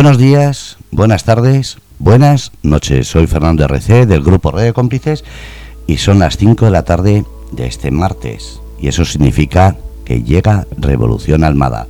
Buenos 0.00 0.16
días, 0.16 0.76
buenas 0.92 1.24
tardes, 1.24 1.78
buenas 1.98 2.52
noches. 2.62 3.08
Soy 3.08 3.26
Fernando 3.26 3.64
RC 3.64 4.06
del 4.06 4.22
grupo 4.22 4.52
Red 4.52 4.66
de 4.66 4.72
Cómplices 4.72 5.24
y 5.88 5.96
son 5.96 6.20
las 6.20 6.36
5 6.36 6.66
de 6.66 6.70
la 6.70 6.84
tarde 6.84 7.24
de 7.50 7.66
este 7.66 7.90
martes. 7.90 8.60
Y 8.80 8.86
eso 8.86 9.04
significa 9.04 9.74
que 10.04 10.22
llega 10.22 10.68
Revolución 10.76 11.42
Almada, 11.42 11.88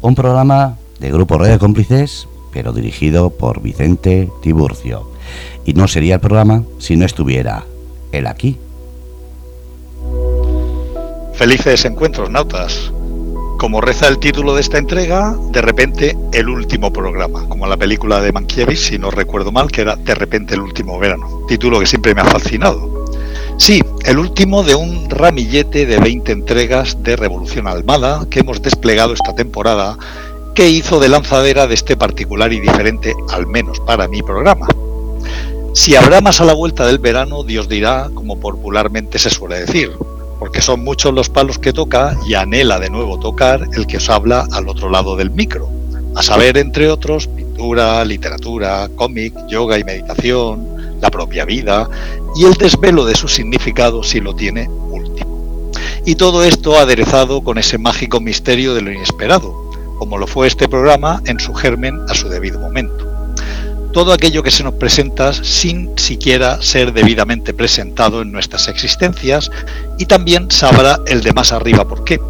un 0.00 0.16
programa 0.16 0.78
de 0.98 1.12
grupo 1.12 1.38
Red 1.38 1.50
de 1.50 1.58
Cómplices, 1.60 2.26
pero 2.52 2.72
dirigido 2.72 3.30
por 3.30 3.62
Vicente 3.62 4.28
Tiburcio. 4.42 5.08
Y 5.64 5.74
no 5.74 5.86
sería 5.86 6.16
el 6.16 6.20
programa 6.20 6.64
si 6.80 6.96
no 6.96 7.06
estuviera 7.06 7.66
él 8.10 8.26
aquí. 8.26 8.58
Felices 11.34 11.84
encuentros, 11.84 12.28
nautas. 12.30 12.90
Como 13.64 13.80
reza 13.80 14.08
el 14.08 14.18
título 14.18 14.54
de 14.54 14.60
esta 14.60 14.76
entrega, 14.76 15.34
de 15.50 15.62
repente 15.62 16.14
el 16.34 16.50
último 16.50 16.92
programa, 16.92 17.48
como 17.48 17.66
la 17.66 17.78
película 17.78 18.20
de 18.20 18.30
Mankiewicz, 18.30 18.88
si 18.88 18.98
no 18.98 19.10
recuerdo 19.10 19.52
mal, 19.52 19.72
que 19.72 19.80
era 19.80 19.96
De 19.96 20.14
repente 20.14 20.52
el 20.52 20.60
último 20.60 20.98
verano, 20.98 21.46
título 21.48 21.80
que 21.80 21.86
siempre 21.86 22.14
me 22.14 22.20
ha 22.20 22.26
fascinado. 22.26 23.06
Sí, 23.56 23.82
el 24.04 24.18
último 24.18 24.64
de 24.64 24.74
un 24.74 25.08
ramillete 25.08 25.86
de 25.86 25.96
20 25.96 26.30
entregas 26.30 27.02
de 27.02 27.16
Revolución 27.16 27.66
Almada 27.66 28.26
que 28.28 28.40
hemos 28.40 28.60
desplegado 28.60 29.14
esta 29.14 29.34
temporada, 29.34 29.96
que 30.54 30.68
hizo 30.68 31.00
de 31.00 31.08
lanzadera 31.08 31.66
de 31.66 31.72
este 31.72 31.96
particular 31.96 32.52
y 32.52 32.60
diferente, 32.60 33.14
al 33.30 33.46
menos 33.46 33.80
para 33.80 34.08
mi 34.08 34.20
programa. 34.20 34.68
Si 35.72 35.96
habrá 35.96 36.20
más 36.20 36.38
a 36.42 36.44
la 36.44 36.52
vuelta 36.52 36.86
del 36.86 36.98
verano, 36.98 37.44
Dios 37.44 37.66
dirá, 37.66 38.10
como 38.12 38.38
popularmente 38.38 39.18
se 39.18 39.30
suele 39.30 39.60
decir, 39.60 39.90
porque 40.44 40.60
son 40.60 40.84
muchos 40.84 41.14
los 41.14 41.30
palos 41.30 41.58
que 41.58 41.72
toca 41.72 42.18
y 42.28 42.34
anhela 42.34 42.78
de 42.78 42.90
nuevo 42.90 43.18
tocar 43.18 43.66
el 43.72 43.86
que 43.86 43.96
os 43.96 44.10
habla 44.10 44.46
al 44.52 44.68
otro 44.68 44.90
lado 44.90 45.16
del 45.16 45.30
micro, 45.30 45.70
a 46.14 46.22
saber, 46.22 46.58
entre 46.58 46.90
otros, 46.90 47.28
pintura, 47.28 48.04
literatura, 48.04 48.90
cómic, 48.94 49.32
yoga 49.48 49.78
y 49.78 49.84
meditación, 49.84 50.98
la 51.00 51.10
propia 51.10 51.46
vida 51.46 51.88
y 52.36 52.44
el 52.44 52.52
desvelo 52.52 53.06
de 53.06 53.14
su 53.14 53.26
significado 53.26 54.02
si 54.02 54.20
lo 54.20 54.34
tiene 54.34 54.68
último. 54.68 55.72
Y 56.04 56.16
todo 56.16 56.44
esto 56.44 56.78
aderezado 56.78 57.40
con 57.40 57.56
ese 57.56 57.78
mágico 57.78 58.20
misterio 58.20 58.74
de 58.74 58.82
lo 58.82 58.92
inesperado, 58.92 59.70
como 59.98 60.18
lo 60.18 60.26
fue 60.26 60.46
este 60.46 60.68
programa 60.68 61.22
en 61.24 61.40
su 61.40 61.54
germen 61.54 61.98
a 62.10 62.14
su 62.14 62.28
debido 62.28 62.60
momento 62.60 63.13
todo 63.94 64.12
aquello 64.12 64.42
que 64.42 64.50
se 64.50 64.64
nos 64.64 64.74
presenta 64.74 65.32
sin 65.32 65.96
siquiera 65.96 66.60
ser 66.60 66.92
debidamente 66.92 67.54
presentado 67.54 68.22
en 68.22 68.32
nuestras 68.32 68.66
existencias 68.66 69.52
y 69.98 70.06
también 70.06 70.50
sabrá 70.50 70.98
el 71.06 71.22
de 71.22 71.32
más 71.32 71.52
arriba 71.52 71.86
por 71.86 72.02
qué. 72.02 72.20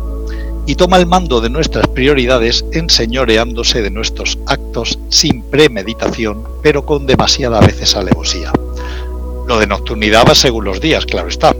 Y 0.66 0.74
toma 0.74 0.98
el 0.98 1.06
mando 1.06 1.40
de 1.40 1.48
nuestras 1.48 1.88
prioridades 1.88 2.66
enseñoreándose 2.72 3.80
de 3.80 3.90
nuestros 3.90 4.38
actos 4.46 4.98
sin 5.08 5.42
premeditación, 5.42 6.44
pero 6.62 6.84
con 6.84 7.06
demasiada 7.06 7.60
veces 7.60 7.96
alevosía. 7.96 8.52
Lo 9.48 9.58
de 9.58 9.66
nocturnidad 9.66 10.24
va 10.28 10.34
según 10.34 10.66
los 10.66 10.82
días, 10.82 11.06
claro 11.06 11.28
está. 11.28 11.56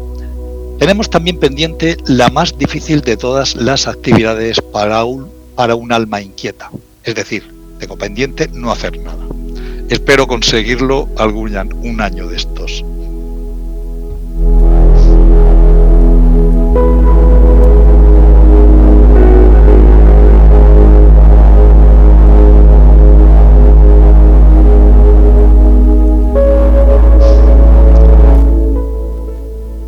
Tenemos 0.78 1.08
también 1.08 1.38
pendiente 1.38 1.96
la 2.06 2.28
más 2.28 2.58
difícil 2.58 3.00
de 3.00 3.16
todas 3.16 3.56
las 3.56 3.86
actividades 3.86 4.60
para 4.60 5.02
un, 5.04 5.30
para 5.54 5.74
un 5.74 5.92
alma 5.92 6.20
inquieta. 6.20 6.70
Es 7.04 7.14
decir, 7.14 7.50
tengo 7.78 7.96
pendiente 7.96 8.50
no 8.52 8.70
hacer 8.70 8.98
nada. 8.98 9.33
Espero 9.88 10.26
conseguirlo 10.26 11.08
algún 11.18 11.56
un 11.82 12.00
año 12.00 12.26
de 12.26 12.36
estos. 12.36 12.84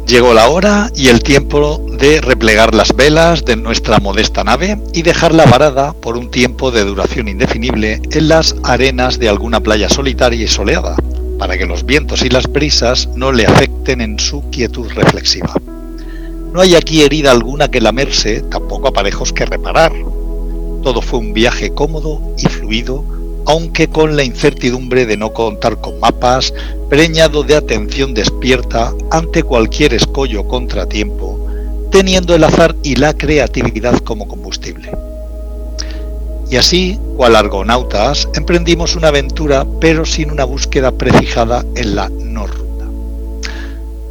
Llegó 0.06 0.34
la 0.34 0.48
hora 0.48 0.92
y 0.94 1.08
el 1.08 1.20
tiempo 1.20 1.84
de 1.98 2.20
replegar 2.20 2.76
las 2.76 2.94
velas 2.94 3.44
de 3.44 3.56
nuestra 3.56 3.98
modesta 3.98 4.44
nave 4.44 4.78
y 4.94 5.02
dejarla 5.02 5.46
varada 5.46 5.94
por 5.94 6.16
un 6.16 6.30
tiempo 6.30 6.70
de 6.70 6.84
duración 6.84 7.26
indefinible 7.26 8.00
en 8.12 8.28
las 8.28 8.54
arenas 8.62 9.18
de 9.18 9.28
alguna 9.28 9.58
playa 9.60 9.88
solitaria 9.88 10.44
y 10.44 10.46
soleada, 10.46 10.94
para 11.40 11.58
que 11.58 11.66
los 11.66 11.84
vientos 11.84 12.22
y 12.22 12.28
las 12.28 12.46
brisas 12.46 13.08
no 13.16 13.32
le 13.32 13.46
afecten 13.46 14.00
en 14.00 14.20
su 14.20 14.48
quietud 14.50 14.88
reflexiva. 14.94 15.52
No 16.52 16.60
hay 16.60 16.76
aquí 16.76 17.02
herida 17.02 17.32
alguna 17.32 17.68
que 17.68 17.80
lamerse, 17.80 18.42
tampoco 18.42 18.86
aparejos 18.86 19.32
que 19.32 19.44
reparar. 19.44 19.92
Todo 20.84 21.02
fue 21.02 21.18
un 21.18 21.34
viaje 21.34 21.70
cómodo 21.74 22.20
y 22.38 22.46
fluido 22.46 23.04
aunque 23.46 23.88
con 23.88 24.16
la 24.16 24.24
incertidumbre 24.24 25.06
de 25.06 25.16
no 25.16 25.32
contar 25.32 25.80
con 25.80 25.98
mapas, 26.00 26.52
preñado 26.90 27.44
de 27.44 27.56
atención 27.56 28.12
despierta 28.12 28.92
ante 29.10 29.42
cualquier 29.42 29.94
escollo 29.94 30.42
o 30.42 30.48
contratiempo, 30.48 31.38
teniendo 31.90 32.34
el 32.34 32.44
azar 32.44 32.74
y 32.82 32.96
la 32.96 33.14
creatividad 33.14 33.98
como 34.00 34.26
combustible. 34.26 34.90
Y 36.50 36.56
así, 36.56 36.98
cual 37.16 37.34
argonautas, 37.36 38.28
emprendimos 38.34 38.94
una 38.94 39.08
aventura, 39.08 39.66
pero 39.80 40.04
sin 40.04 40.30
una 40.30 40.44
búsqueda 40.44 40.92
prefijada 40.92 41.64
en 41.74 41.96
la 41.96 42.08
no 42.08 42.46
ruta. 42.46 42.84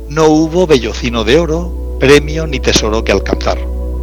No 0.09 0.28
hubo 0.28 0.66
bellocino 0.66 1.23
de 1.23 1.40
oro, 1.40 1.97
premio 2.00 2.47
ni 2.47 2.59
tesoro 2.59 3.03
que 3.03 3.12
alcanzar, 3.12 3.57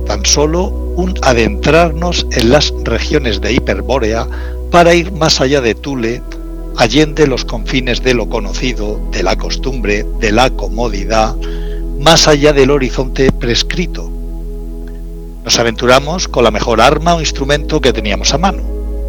tan 0.07 0.25
solo 0.25 0.65
un 0.97 1.15
adentrarnos 1.23 2.27
en 2.33 2.51
las 2.51 2.73
regiones 2.85 3.41
de 3.41 3.55
Hiperbórea 3.55 4.27
para 4.73 4.95
ir 4.95 5.13
más 5.13 5.43
allá 5.43 5.61
de 5.61 5.75
Tule, 5.75 6.23
allende 6.79 7.27
los 7.27 7.45
confines 7.45 8.03
de 8.03 8.15
lo 8.15 8.31
conocido, 8.31 8.99
de 9.13 9.23
la 9.23 9.37
costumbre, 9.37 10.07
de 10.19 10.33
la 10.33 10.49
comodidad, 10.49 11.37
más 12.01 12.27
allá 12.27 12.55
del 12.55 12.71
horizonte 12.71 13.31
prescrito. 13.33 14.11
Nos 15.45 15.59
aventuramos 15.59 16.27
con 16.27 16.45
la 16.45 16.51
mejor 16.51 16.81
arma 16.81 17.15
o 17.15 17.21
instrumento 17.21 17.83
que 17.83 17.93
teníamos 17.93 18.33
a 18.33 18.39
mano. 18.39 18.63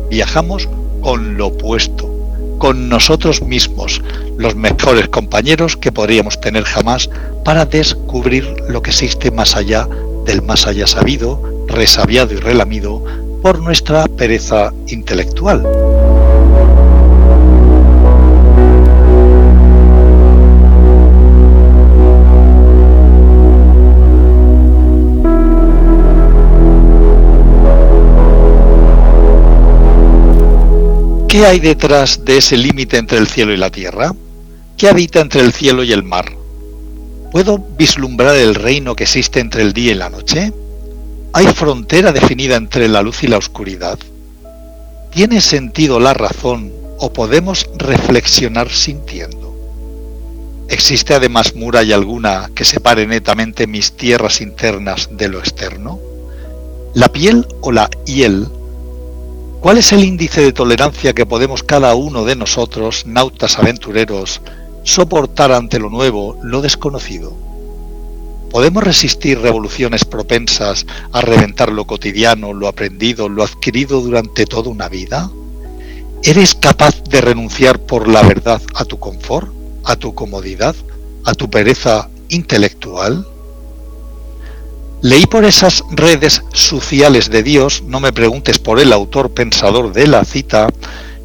Viajamos 0.09 0.67
con 1.01 1.37
lo 1.37 1.47
opuesto, 1.47 2.13
con 2.57 2.89
nosotros 2.89 3.41
mismos, 3.41 4.01
los 4.37 4.55
mejores 4.55 5.07
compañeros 5.07 5.77
que 5.77 5.93
podríamos 5.93 6.41
tener 6.41 6.65
jamás 6.65 7.09
para 7.45 7.65
descubrir 7.65 8.53
lo 8.67 8.81
que 8.81 8.89
existe 8.89 9.31
más 9.31 9.55
allá 9.55 9.87
del 10.25 10.41
más 10.41 10.67
allá 10.67 10.87
sabido, 10.87 11.41
resabiado 11.67 12.33
y 12.33 12.37
relamido, 12.37 13.01
por 13.43 13.59
nuestra 13.59 14.07
pereza 14.07 14.73
intelectual. 14.87 15.61
¿Qué 31.27 31.45
hay 31.45 31.59
detrás 31.59 32.23
de 32.23 32.37
ese 32.37 32.55
límite 32.55 32.95
entre 32.95 33.17
el 33.17 33.27
cielo 33.27 33.51
y 33.51 33.57
la 33.57 33.69
tierra? 33.69 34.13
¿Qué 34.77 34.87
habita 34.87 35.19
entre 35.19 35.41
el 35.41 35.51
cielo 35.51 35.83
y 35.83 35.91
el 35.91 36.03
mar? 36.03 36.31
¿Puedo 37.33 37.57
vislumbrar 37.77 38.37
el 38.37 38.55
reino 38.55 38.95
que 38.95 39.03
existe 39.03 39.41
entre 39.41 39.63
el 39.63 39.73
día 39.73 39.91
y 39.91 39.95
la 39.95 40.09
noche? 40.09 40.53
¿Hay 41.35 41.47
frontera 41.47 42.11
definida 42.11 42.57
entre 42.57 42.87
la 42.87 43.01
luz 43.01 43.23
y 43.23 43.27
la 43.27 43.39
oscuridad? 43.39 43.97
¿Tiene 45.11 45.41
sentido 45.41 45.99
la 45.99 46.13
razón 46.13 46.71
o 46.99 47.11
podemos 47.11 47.67
reflexionar 47.75 48.69
sintiendo? 48.69 49.51
¿Existe 50.69 51.15
además 51.15 51.55
muralla 51.55 51.95
alguna 51.95 52.51
que 52.53 52.63
separe 52.63 53.07
netamente 53.07 53.65
mis 53.65 53.93
tierras 53.93 54.41
internas 54.41 55.09
de 55.11 55.27
lo 55.27 55.39
externo? 55.39 55.99
¿La 56.93 57.09
piel 57.09 57.47
o 57.61 57.71
la 57.71 57.89
hiel? 58.05 58.47
¿Cuál 59.59 59.79
es 59.79 59.91
el 59.91 60.03
índice 60.03 60.41
de 60.41 60.53
tolerancia 60.53 61.13
que 61.13 61.25
podemos 61.25 61.63
cada 61.63 61.95
uno 61.95 62.25
de 62.25 62.35
nosotros, 62.35 63.07
nautas 63.07 63.57
aventureros, 63.57 64.39
soportar 64.83 65.51
ante 65.51 65.79
lo 65.79 65.89
nuevo, 65.89 66.37
lo 66.43 66.61
desconocido? 66.61 67.52
¿Podemos 68.53 68.83
resistir 68.83 69.39
revoluciones 69.39 70.05
propensas 70.05 70.85
a 71.11 71.21
reventar 71.21 71.71
lo 71.71 71.87
cotidiano, 71.87 72.53
lo 72.53 72.67
aprendido, 72.67 73.27
lo 73.27 73.41
adquirido 73.41 73.99
durante 73.99 74.45
toda 74.45 74.69
una 74.69 74.89
vida? 74.89 75.31
¿Eres 76.21 76.53
capaz 76.53 77.03
de 77.05 77.19
renunciar 77.19 77.79
por 77.79 78.07
la 78.07 78.21
verdad 78.21 78.61
a 78.75 78.85
tu 78.85 78.99
confort, 78.99 79.51
a 79.85 79.95
tu 79.95 80.13
comodidad, 80.13 80.75
a 81.25 81.33
tu 81.33 81.49
pereza 81.49 82.09
intelectual? 82.29 83.27
Leí 85.01 85.25
por 85.25 85.45
esas 85.45 85.83
redes 85.89 86.43
sociales 86.53 87.31
de 87.31 87.41
Dios, 87.41 87.81
no 87.87 87.99
me 87.99 88.13
preguntes 88.13 88.59
por 88.59 88.79
el 88.79 88.93
autor 88.93 89.31
pensador 89.31 89.93
de 89.93 90.05
la 90.05 90.25
cita, 90.25 90.69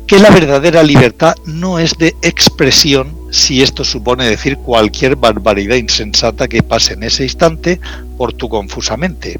que 0.07 0.19
la 0.19 0.31
verdadera 0.31 0.83
libertad 0.83 1.35
no 1.45 1.79
es 1.79 1.93
de 1.99 2.17
expresión 2.23 3.18
si 3.31 3.63
esto 3.63 3.85
supone 3.85 4.29
decir 4.29 4.57
cualquier 4.57 5.17
barbaridad 5.17 5.77
insensata 5.77 6.49
que 6.49 6.63
pase 6.63 6.95
en 6.95 7.03
ese 7.03 7.25
instante 7.25 7.81
por 8.17 8.33
tu 8.33 8.49
confusa 8.49 8.97
mente. 8.97 9.39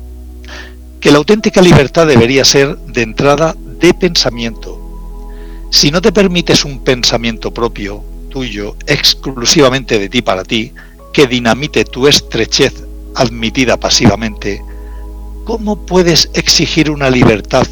Que 1.01 1.11
la 1.11 1.19
auténtica 1.19 1.63
libertad 1.63 2.07
debería 2.07 2.45
ser 2.45 2.77
de 2.79 3.03
entrada 3.03 3.55
de 3.81 3.95
pensamiento. 3.95 4.79
Si 5.71 5.91
no 5.91 6.03
te 6.03 6.13
permites 6.13 6.65
un 6.65 6.81
pensamiento 6.81 7.53
propio, 7.53 8.03
tuyo, 8.31 8.77
exclusivamente 8.87 9.99
de 9.99 10.09
ti 10.09 10.23
para 10.23 10.45
ti, 10.45 10.73
que 11.13 11.27
dinamite 11.27 11.85
tu 11.85 12.07
estrechez 12.07 12.85
admitida 13.15 13.77
pasivamente, 13.79 14.63
¿cómo 15.45 15.77
puedes 15.87 16.31
exigir 16.35 16.91
una 16.91 17.11
libertad 17.11 17.67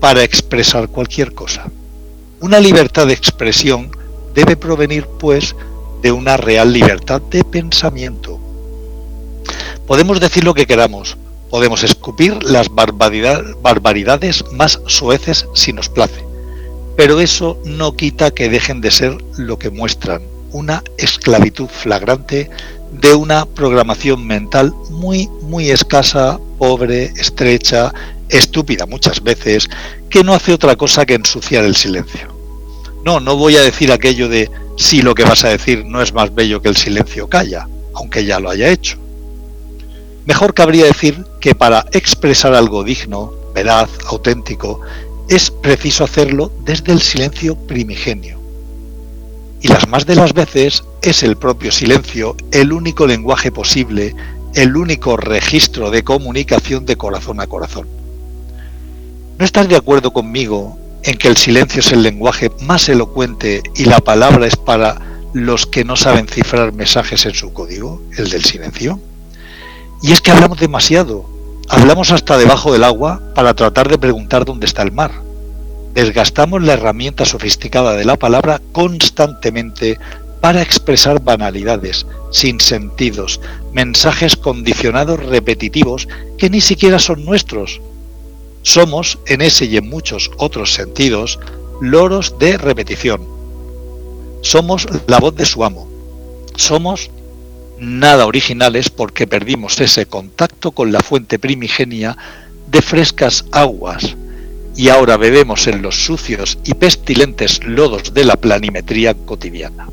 para 0.00 0.22
expresar 0.22 0.88
cualquier 0.88 1.32
cosa? 1.32 1.70
Una 2.40 2.58
libertad 2.58 3.06
de 3.06 3.14
expresión 3.14 3.90
debe 4.34 4.56
provenir, 4.56 5.06
pues, 5.18 5.54
de 6.02 6.12
una 6.12 6.36
real 6.36 6.72
libertad 6.72 7.20
de 7.20 7.44
pensamiento. 7.44 8.38
Podemos 9.86 10.20
decir 10.20 10.44
lo 10.44 10.54
que 10.54 10.66
queramos, 10.66 11.16
podemos 11.50 11.82
escupir 11.82 12.42
las 12.42 12.68
barbaridades 12.70 14.44
más 14.52 14.80
soeces 14.86 15.46
si 15.54 15.72
nos 15.72 15.88
place, 15.88 16.24
pero 16.96 17.20
eso 17.20 17.58
no 17.64 17.96
quita 17.96 18.30
que 18.30 18.48
dejen 18.48 18.80
de 18.80 18.90
ser 18.90 19.18
lo 19.36 19.58
que 19.58 19.70
muestran, 19.70 20.22
una 20.52 20.82
esclavitud 20.96 21.66
flagrante 21.68 22.48
de 22.92 23.14
una 23.14 23.46
programación 23.46 24.26
mental 24.26 24.74
muy, 24.90 25.28
muy 25.42 25.70
escasa, 25.70 26.38
pobre, 26.58 27.06
estrecha, 27.16 27.92
estúpida 28.28 28.86
muchas 28.86 29.22
veces, 29.22 29.68
que 30.08 30.24
no 30.24 30.34
hace 30.34 30.52
otra 30.52 30.76
cosa 30.76 31.06
que 31.06 31.14
ensuciar 31.14 31.64
el 31.64 31.76
silencio. 31.76 32.39
No, 33.04 33.20
no 33.20 33.36
voy 33.36 33.56
a 33.56 33.62
decir 33.62 33.92
aquello 33.92 34.28
de 34.28 34.50
si 34.76 35.02
lo 35.02 35.14
que 35.14 35.24
vas 35.24 35.44
a 35.44 35.48
decir 35.48 35.84
no 35.84 36.02
es 36.02 36.12
más 36.12 36.34
bello 36.34 36.60
que 36.60 36.68
el 36.68 36.76
silencio 36.76 37.28
calla, 37.28 37.68
aunque 37.94 38.24
ya 38.24 38.40
lo 38.40 38.50
haya 38.50 38.70
hecho. 38.70 38.98
Mejor 40.26 40.54
cabría 40.54 40.84
decir 40.84 41.24
que 41.40 41.54
para 41.54 41.86
expresar 41.92 42.54
algo 42.54 42.84
digno, 42.84 43.32
veraz, 43.54 43.90
auténtico, 44.06 44.80
es 45.28 45.50
preciso 45.50 46.04
hacerlo 46.04 46.52
desde 46.64 46.92
el 46.92 47.00
silencio 47.00 47.56
primigenio. 47.56 48.38
Y 49.62 49.68
las 49.68 49.88
más 49.88 50.06
de 50.06 50.14
las 50.14 50.32
veces 50.32 50.84
es 51.02 51.22
el 51.22 51.36
propio 51.36 51.70
silencio 51.70 52.36
el 52.50 52.72
único 52.72 53.06
lenguaje 53.06 53.52
posible, 53.52 54.14
el 54.54 54.76
único 54.76 55.16
registro 55.16 55.90
de 55.90 56.02
comunicación 56.02 56.86
de 56.86 56.96
corazón 56.96 57.40
a 57.40 57.46
corazón. 57.46 57.86
¿No 59.38 59.44
estás 59.44 59.68
de 59.68 59.76
acuerdo 59.76 60.12
conmigo 60.12 60.78
en 61.02 61.16
que 61.16 61.28
el 61.28 61.36
silencio 61.36 61.80
es 61.80 61.92
el 61.92 62.02
lenguaje 62.02 62.50
más 62.60 62.88
elocuente 62.88 63.62
y 63.74 63.84
la 63.84 64.00
palabra 64.00 64.46
es 64.46 64.56
para 64.56 65.10
los 65.32 65.66
que 65.66 65.84
no 65.84 65.96
saben 65.96 66.26
cifrar 66.26 66.72
mensajes 66.72 67.24
en 67.26 67.34
su 67.34 67.52
código, 67.52 68.02
el 68.16 68.30
del 68.30 68.44
silencio? 68.44 69.00
Y 70.02 70.12
es 70.12 70.20
que 70.20 70.30
hablamos 70.30 70.58
demasiado, 70.58 71.28
hablamos 71.68 72.10
hasta 72.10 72.38
debajo 72.38 72.72
del 72.72 72.84
agua 72.84 73.20
para 73.34 73.54
tratar 73.54 73.88
de 73.88 73.98
preguntar 73.98 74.44
dónde 74.44 74.66
está 74.66 74.82
el 74.82 74.92
mar. 74.92 75.12
Desgastamos 75.94 76.62
la 76.62 76.74
herramienta 76.74 77.24
sofisticada 77.24 77.94
de 77.94 78.04
la 78.04 78.16
palabra 78.16 78.60
constantemente 78.72 79.98
para 80.40 80.62
expresar 80.62 81.20
banalidades, 81.20 82.06
sin 82.30 82.60
sentidos, 82.60 83.40
mensajes 83.72 84.36
condicionados 84.36 85.20
repetitivos 85.20 86.08
que 86.38 86.48
ni 86.48 86.60
siquiera 86.60 86.98
son 86.98 87.24
nuestros. 87.24 87.80
Somos, 88.62 89.18
en 89.26 89.40
ese 89.40 89.64
y 89.66 89.76
en 89.76 89.88
muchos 89.88 90.30
otros 90.36 90.74
sentidos, 90.74 91.38
loros 91.80 92.38
de 92.38 92.58
repetición. 92.58 93.26
Somos 94.42 94.86
la 95.06 95.18
voz 95.18 95.34
de 95.36 95.46
su 95.46 95.64
amo. 95.64 95.88
Somos 96.56 97.10
nada 97.78 98.26
originales 98.26 98.90
porque 98.90 99.26
perdimos 99.26 99.80
ese 99.80 100.06
contacto 100.06 100.72
con 100.72 100.92
la 100.92 101.00
fuente 101.00 101.38
primigenia 101.38 102.16
de 102.70 102.82
frescas 102.82 103.46
aguas 103.52 104.16
y 104.76 104.88
ahora 104.88 105.16
bebemos 105.16 105.66
en 105.66 105.82
los 105.82 106.04
sucios 106.04 106.58
y 106.64 106.74
pestilentes 106.74 107.64
lodos 107.64 108.14
de 108.14 108.24
la 108.24 108.36
planimetría 108.36 109.14
cotidiana. 109.14 109.88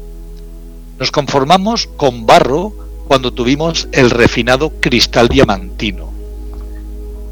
Nos 1.00 1.12
conformamos 1.12 1.88
con 1.98 2.26
barro 2.26 2.74
cuando 3.08 3.32
tuvimos 3.32 3.88
el 3.92 4.10
refinado 4.10 4.72
cristal 4.80 5.28
diamantino. 5.30 6.17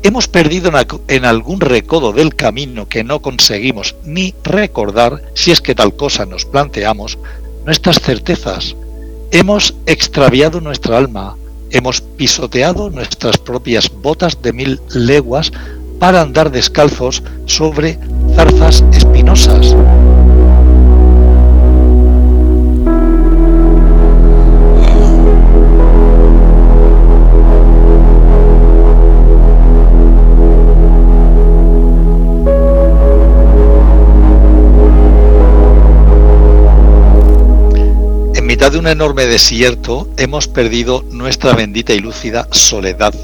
Hemos 0.05 0.27
perdido 0.27 0.69
en 1.07 1.25
algún 1.25 1.59
recodo 1.59 2.13
del 2.13 2.35
camino 2.35 2.87
que 2.87 3.03
no 3.03 3.23
conseguimos 3.23 3.95
ni 4.03 4.35
recordar, 4.43 5.23
si 5.33 5.49
es 5.49 5.61
que 5.61 5.73
tal 5.73 5.95
cosa 5.95 6.27
nos 6.27 6.45
planteamos, 6.45 7.17
nuestras 7.65 7.99
certezas. 8.01 8.75
Hemos 9.31 9.73
extraviado 9.87 10.61
nuestra 10.61 10.99
alma, 10.99 11.35
hemos 11.71 12.01
pisoteado 12.01 12.91
nuestras 12.91 13.39
propias 13.39 13.89
botas 13.89 14.39
de 14.43 14.53
mil 14.53 14.79
leguas 14.93 15.51
para 15.97 16.21
andar 16.21 16.51
descalzos 16.51 17.23
sobre 17.47 17.97
zarzas 18.35 18.83
espinosas. 18.93 19.75
De 38.75 38.79
un 38.79 38.87
enorme 38.87 39.25
desierto 39.25 40.09
hemos 40.17 40.49
perdido 40.49 41.05
nuestra 41.09 41.53
bendita 41.53 41.93
y 41.93 41.99
lúcida 41.99 42.49
soledad, 42.51 43.15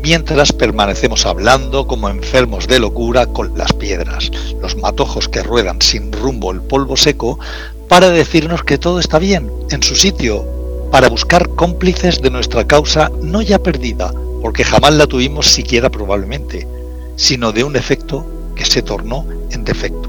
mientras 0.00 0.52
permanecemos 0.52 1.26
hablando 1.26 1.88
como 1.88 2.08
enfermos 2.08 2.68
de 2.68 2.78
locura 2.78 3.26
con 3.26 3.58
las 3.58 3.72
piedras, 3.72 4.30
los 4.60 4.76
matojos 4.76 5.28
que 5.28 5.42
ruedan 5.42 5.82
sin 5.82 6.12
rumbo 6.12 6.52
el 6.52 6.60
polvo 6.60 6.96
seco, 6.96 7.40
para 7.88 8.10
decirnos 8.10 8.62
que 8.62 8.78
todo 8.78 9.00
está 9.00 9.18
bien, 9.18 9.50
en 9.70 9.82
su 9.82 9.96
sitio, 9.96 10.46
para 10.92 11.08
buscar 11.08 11.48
cómplices 11.48 12.22
de 12.22 12.30
nuestra 12.30 12.64
causa 12.68 13.10
no 13.20 13.42
ya 13.42 13.58
perdida, 13.58 14.14
porque 14.40 14.62
jamás 14.62 14.94
la 14.94 15.08
tuvimos 15.08 15.48
siquiera 15.48 15.90
probablemente, 15.90 16.68
sino 17.16 17.50
de 17.50 17.64
un 17.64 17.74
efecto 17.74 18.24
que 18.54 18.64
se 18.64 18.82
tornó 18.82 19.26
en 19.50 19.64
defecto. 19.64 20.08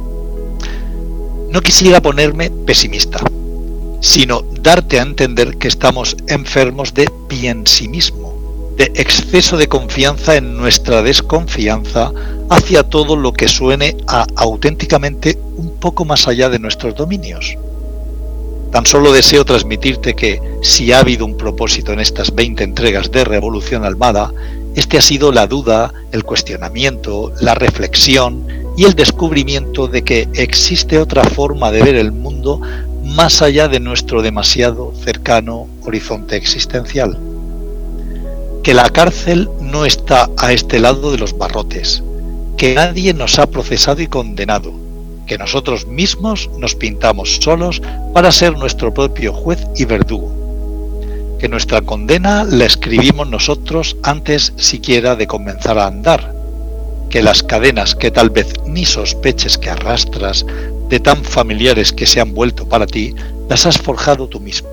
No 1.50 1.62
quisiera 1.62 2.00
ponerme 2.00 2.52
pesimista, 2.52 3.24
sino 4.04 4.42
darte 4.60 5.00
a 5.00 5.04
entender 5.04 5.58
que 5.58 5.70
estamos 5.70 6.18
enfermos 6.28 6.94
de 6.94 7.10
piensimismo, 7.30 8.74
de 8.76 8.92
exceso 8.96 9.56
de 9.56 9.70
confianza 9.70 10.36
en 10.36 10.58
nuestra 10.58 11.02
desconfianza 11.02 12.12
hacia 12.50 12.84
todo 12.84 13.16
lo 13.16 13.32
que 13.32 13.48
suene 13.48 13.96
a 14.08 14.28
auténticamente 14.36 15.40
un 15.56 15.80
poco 15.80 16.04
más 16.04 16.28
allá 16.28 16.50
de 16.50 16.60
nuestros 16.60 16.96
dominios. 16.96 17.56
Tan 18.74 18.86
solo 18.86 19.14
deseo 19.14 19.46
transmitirte 19.46 20.16
que 20.16 20.42
si 20.62 20.92
ha 20.92 21.00
habido 21.00 21.26
un 21.26 21.38
propósito 21.38 21.94
en 21.94 22.02
estas 22.02 22.36
20 22.36 22.62
entregas 22.62 23.10
de 23.10 23.24
Revolución 23.24 23.86
Almada, 23.86 24.34
este 24.76 24.98
ha 24.98 25.02
sido 25.02 25.32
la 25.32 25.48
duda, 25.48 25.94
el 26.12 26.26
cuestionamiento, 26.26 27.32
la 27.40 27.56
reflexión 27.56 28.46
y 28.76 28.84
el 28.84 28.96
descubrimiento 28.96 29.88
de 29.88 30.02
que 30.02 30.28
existe 30.34 31.00
otra 31.00 31.24
forma 31.24 31.72
de 31.72 31.84
ver 31.84 31.96
el 31.96 32.12
mundo 32.12 32.60
más 33.04 33.42
allá 33.42 33.68
de 33.68 33.80
nuestro 33.80 34.22
demasiado 34.22 34.94
cercano 35.04 35.68
horizonte 35.84 36.36
existencial. 36.36 37.18
Que 38.64 38.74
la 38.74 38.90
cárcel 38.90 39.50
no 39.60 39.86
está 39.86 40.30
a 40.38 40.54
este 40.54 40.80
lado 40.80 41.12
de 41.12 41.18
los 41.18 41.38
barrotes, 41.38 42.02
que 42.58 42.76
nadie 42.76 43.14
nos 43.14 43.40
ha 43.40 43.48
procesado 43.48 44.02
y 44.02 44.08
condenado, 44.08 44.74
que 45.28 45.38
nosotros 45.38 45.86
mismos 45.86 46.50
nos 46.58 46.76
pintamos 46.76 47.38
solos 47.38 47.82
para 48.14 48.32
ser 48.32 48.58
nuestro 48.58 48.94
propio 48.94 49.34
juez 49.34 49.60
y 49.76 49.86
verdugo, 49.86 50.32
que 51.40 51.50
nuestra 51.50 51.82
condena 51.82 52.46
la 52.46 52.66
escribimos 52.66 53.28
nosotros 53.28 53.98
antes 54.04 54.54
siquiera 54.56 55.16
de 55.16 55.28
comenzar 55.28 55.78
a 55.78 55.88
andar, 55.88 56.34
que 57.10 57.22
las 57.22 57.44
cadenas 57.44 57.96
que 57.96 58.12
tal 58.12 58.30
vez 58.30 58.54
ni 58.66 58.86
sospeches 58.86 59.58
que 59.58 59.70
arrastras 59.70 60.46
de 60.90 61.00
tan 61.00 61.24
familiares 61.24 61.92
que 61.92 62.06
se 62.06 62.22
han 62.22 62.34
vuelto 62.34 62.68
para 62.68 62.86
ti, 62.86 63.16
las 63.50 63.66
has 63.66 63.78
forjado 63.78 64.28
tú 64.28 64.40
mismo. 64.40 64.70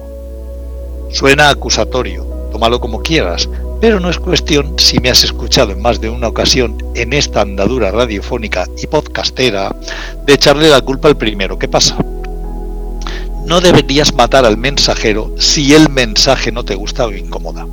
Suena 1.11 1.49
acusatorio, 1.49 2.25
tómalo 2.53 2.81
como 2.81 3.03
quieras, 3.03 3.49
pero 3.81 3.99
no 3.99 4.11
es 4.11 4.19
cuestión, 4.19 4.75
si 4.79 4.99
me 5.01 5.09
has 5.09 5.25
escuchado 5.25 5.73
en 5.73 5.81
más 5.81 6.01
de 6.01 6.11
una 6.11 6.29
ocasión 6.29 6.77
en 6.95 7.13
esta 7.13 7.41
andadura 7.41 7.91
radiofónica 7.91 8.67
y 8.81 8.87
podcastera, 8.87 9.75
de 10.27 10.35
echarle 10.35 10.69
la 10.69 10.83
culpa 10.83 11.09
al 11.09 11.17
primero 11.17 11.59
que 11.59 11.69
pasa. 11.69 11.97
No 13.47 13.61
deberías 13.61 14.15
matar 14.15 14.45
al 14.45 14.59
mensajero 14.59 15.35
si 15.39 15.75
el 15.75 15.89
mensaje 15.89 16.53
no 16.53 16.65
te 16.65 16.75
gusta 16.75 17.07
o 17.07 17.13
incomoda. 17.13 17.67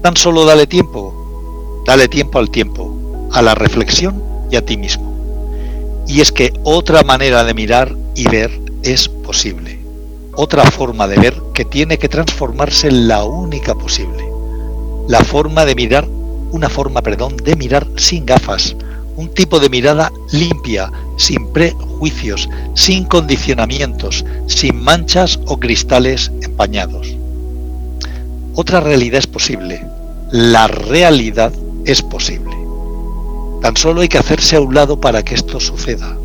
Tan 0.00 0.16
solo 0.16 0.44
dale 0.44 0.66
tiempo, 0.66 1.82
dale 1.86 2.08
tiempo 2.08 2.38
al 2.38 2.50
tiempo, 2.50 3.28
a 3.32 3.42
la 3.42 3.54
reflexión 3.54 4.22
y 4.50 4.56
a 4.56 4.64
ti 4.64 4.76
mismo. 4.76 5.11
Y 6.06 6.20
es 6.20 6.32
que 6.32 6.52
otra 6.64 7.02
manera 7.02 7.44
de 7.44 7.54
mirar 7.54 7.94
y 8.14 8.28
ver 8.28 8.50
es 8.82 9.08
posible. 9.08 9.78
Otra 10.34 10.64
forma 10.64 11.06
de 11.06 11.18
ver 11.18 11.34
que 11.54 11.64
tiene 11.64 11.98
que 11.98 12.08
transformarse 12.08 12.88
en 12.88 13.08
la 13.08 13.24
única 13.24 13.74
posible. 13.74 14.24
La 15.08 15.20
forma 15.20 15.64
de 15.64 15.74
mirar, 15.74 16.06
una 16.52 16.68
forma, 16.68 17.02
perdón, 17.02 17.36
de 17.36 17.56
mirar 17.56 17.86
sin 17.96 18.24
gafas, 18.24 18.76
un 19.16 19.28
tipo 19.28 19.60
de 19.60 19.68
mirada 19.68 20.10
limpia, 20.32 20.90
sin 21.16 21.52
prejuicios, 21.52 22.48
sin 22.74 23.04
condicionamientos, 23.04 24.24
sin 24.46 24.82
manchas 24.82 25.38
o 25.46 25.58
cristales 25.58 26.30
empañados. 26.42 27.14
Otra 28.54 28.80
realidad 28.80 29.18
es 29.18 29.26
posible. 29.26 29.82
La 30.30 30.66
realidad 30.66 31.52
es 31.84 32.02
posible. 32.02 32.51
Tan 33.62 33.76
solo 33.76 34.00
hay 34.00 34.08
que 34.08 34.18
hacerse 34.18 34.56
a 34.56 34.60
un 34.60 34.74
lado 34.74 35.00
para 35.00 35.22
que 35.22 35.36
esto 35.36 35.60
suceda. 35.60 36.16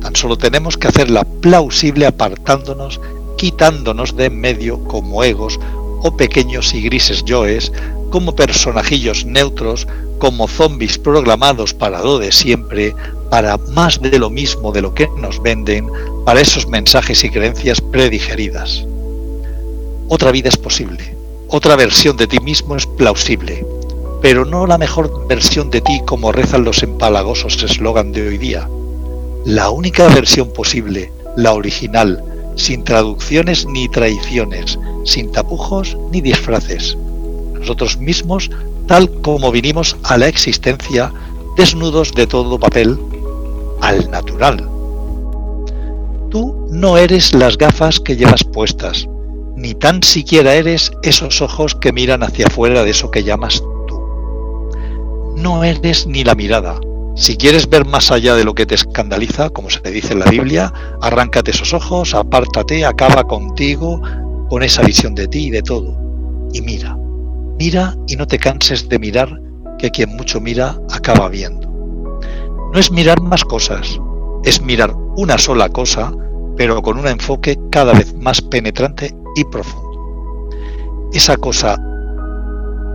Tan 0.00 0.14
solo 0.14 0.38
tenemos 0.38 0.78
que 0.78 0.86
hacerla 0.86 1.24
plausible 1.24 2.06
apartándonos, 2.06 3.00
quitándonos 3.36 4.16
de 4.16 4.26
en 4.26 4.40
medio 4.40 4.82
como 4.84 5.24
egos 5.24 5.58
o 6.02 6.16
pequeños 6.16 6.72
y 6.72 6.82
grises 6.82 7.24
yoes, 7.24 7.72
como 8.10 8.36
personajillos 8.36 9.24
neutros, 9.24 9.88
como 10.18 10.46
zombies 10.46 10.98
programados 10.98 11.74
para 11.74 12.00
lo 12.00 12.18
de 12.18 12.30
siempre, 12.30 12.94
para 13.28 13.56
más 13.56 14.00
de 14.00 14.16
lo 14.16 14.30
mismo 14.30 14.70
de 14.70 14.82
lo 14.82 14.94
que 14.94 15.08
nos 15.18 15.42
venden, 15.42 15.88
para 16.24 16.40
esos 16.40 16.68
mensajes 16.68 17.24
y 17.24 17.30
creencias 17.30 17.80
predigeridas. 17.80 18.84
Otra 20.08 20.30
vida 20.30 20.48
es 20.48 20.56
posible, 20.56 21.16
otra 21.48 21.74
versión 21.74 22.16
de 22.16 22.28
ti 22.28 22.38
mismo 22.38 22.76
es 22.76 22.86
plausible, 22.86 23.66
pero 24.20 24.44
no 24.44 24.66
la 24.66 24.78
mejor 24.78 25.26
versión 25.26 25.70
de 25.70 25.80
ti 25.80 26.00
como 26.06 26.32
rezan 26.32 26.64
los 26.64 26.82
empalagosos 26.82 27.62
eslogan 27.62 28.12
de 28.12 28.28
hoy 28.28 28.38
día. 28.38 28.68
La 29.44 29.70
única 29.70 30.08
versión 30.08 30.52
posible, 30.52 31.12
la 31.36 31.52
original, 31.52 32.22
sin 32.56 32.84
traducciones 32.84 33.66
ni 33.66 33.88
traiciones, 33.88 34.78
sin 35.04 35.32
tapujos 35.32 35.96
ni 36.10 36.20
disfraces. 36.20 36.96
Nosotros 37.52 37.98
mismos, 37.98 38.50
tal 38.86 39.10
como 39.20 39.50
vinimos 39.52 39.96
a 40.04 40.16
la 40.16 40.28
existencia, 40.28 41.12
desnudos 41.56 42.14
de 42.14 42.26
todo 42.26 42.58
papel, 42.58 42.98
al 43.80 44.10
natural. 44.10 44.68
Tú 46.30 46.66
no 46.70 46.98
eres 46.98 47.34
las 47.34 47.58
gafas 47.58 48.00
que 48.00 48.16
llevas 48.16 48.44
puestas, 48.44 49.06
ni 49.56 49.74
tan 49.74 50.02
siquiera 50.02 50.54
eres 50.54 50.90
esos 51.02 51.40
ojos 51.42 51.74
que 51.74 51.92
miran 51.92 52.22
hacia 52.22 52.46
afuera 52.46 52.82
de 52.82 52.90
eso 52.90 53.10
que 53.10 53.22
llamas. 53.22 53.62
No 55.36 55.64
eres 55.64 56.06
ni 56.06 56.24
la 56.24 56.34
mirada, 56.34 56.78
si 57.16 57.36
quieres 57.36 57.70
ver 57.70 57.86
más 57.86 58.10
allá 58.10 58.34
de 58.34 58.42
lo 58.42 58.54
que 58.54 58.66
te 58.66 58.74
escandaliza, 58.74 59.48
como 59.50 59.70
se 59.70 59.78
te 59.78 59.92
dice 59.92 60.14
en 60.14 60.18
la 60.18 60.26
Biblia, 60.26 60.72
arráncate 61.00 61.52
esos 61.52 61.72
ojos, 61.72 62.12
apártate, 62.12 62.84
acaba 62.84 63.22
contigo, 63.22 64.02
con 64.48 64.64
esa 64.64 64.82
visión 64.82 65.14
de 65.14 65.28
ti 65.28 65.46
y 65.46 65.50
de 65.50 65.62
todo. 65.62 65.96
Y 66.52 66.60
mira, 66.60 66.98
mira 67.56 67.96
y 68.08 68.16
no 68.16 68.26
te 68.26 68.40
canses 68.40 68.88
de 68.88 68.98
mirar, 68.98 69.40
que 69.78 69.92
quien 69.92 70.10
mucho 70.16 70.40
mira 70.40 70.76
acaba 70.92 71.28
viendo. 71.28 71.68
No 72.72 72.80
es 72.80 72.90
mirar 72.90 73.20
más 73.20 73.44
cosas, 73.44 74.00
es 74.44 74.60
mirar 74.60 74.92
una 75.16 75.38
sola 75.38 75.68
cosa, 75.68 76.12
pero 76.56 76.82
con 76.82 76.98
un 76.98 77.06
enfoque 77.06 77.56
cada 77.70 77.92
vez 77.92 78.12
más 78.14 78.40
penetrante 78.40 79.14
y 79.36 79.44
profundo. 79.44 80.50
Esa 81.12 81.36
cosa 81.36 81.76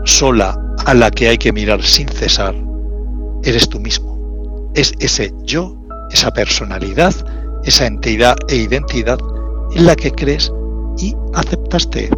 sola 0.04 0.62
a 0.86 0.94
la 0.94 1.12
que 1.12 1.30
hay 1.30 1.38
que 1.38 1.52
mirar 1.54 1.82
sin 1.84 2.08
cesar, 2.08 2.56
eres 3.44 3.68
tú 3.70 3.80
mismo 3.80 4.10
es 4.76 4.94
ese 5.00 5.34
yo, 5.44 5.76
esa 6.12 6.32
personalidad, 6.32 7.14
esa 7.66 7.86
entidad 7.86 8.38
e 8.48 8.56
identidad 8.56 9.20
en 9.74 9.86
la 9.86 9.96
que 9.96 10.12
crees 10.12 10.52
y 10.98 11.16
aceptaste. 11.34 12.10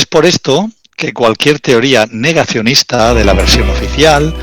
Es 0.00 0.06
por 0.06 0.24
esto 0.24 0.70
que 0.96 1.12
cualquier 1.12 1.60
teoría 1.60 2.06
negacionista 2.10 3.12
de 3.12 3.22
la 3.22 3.34
versión 3.34 3.68
oficial, 3.68 4.34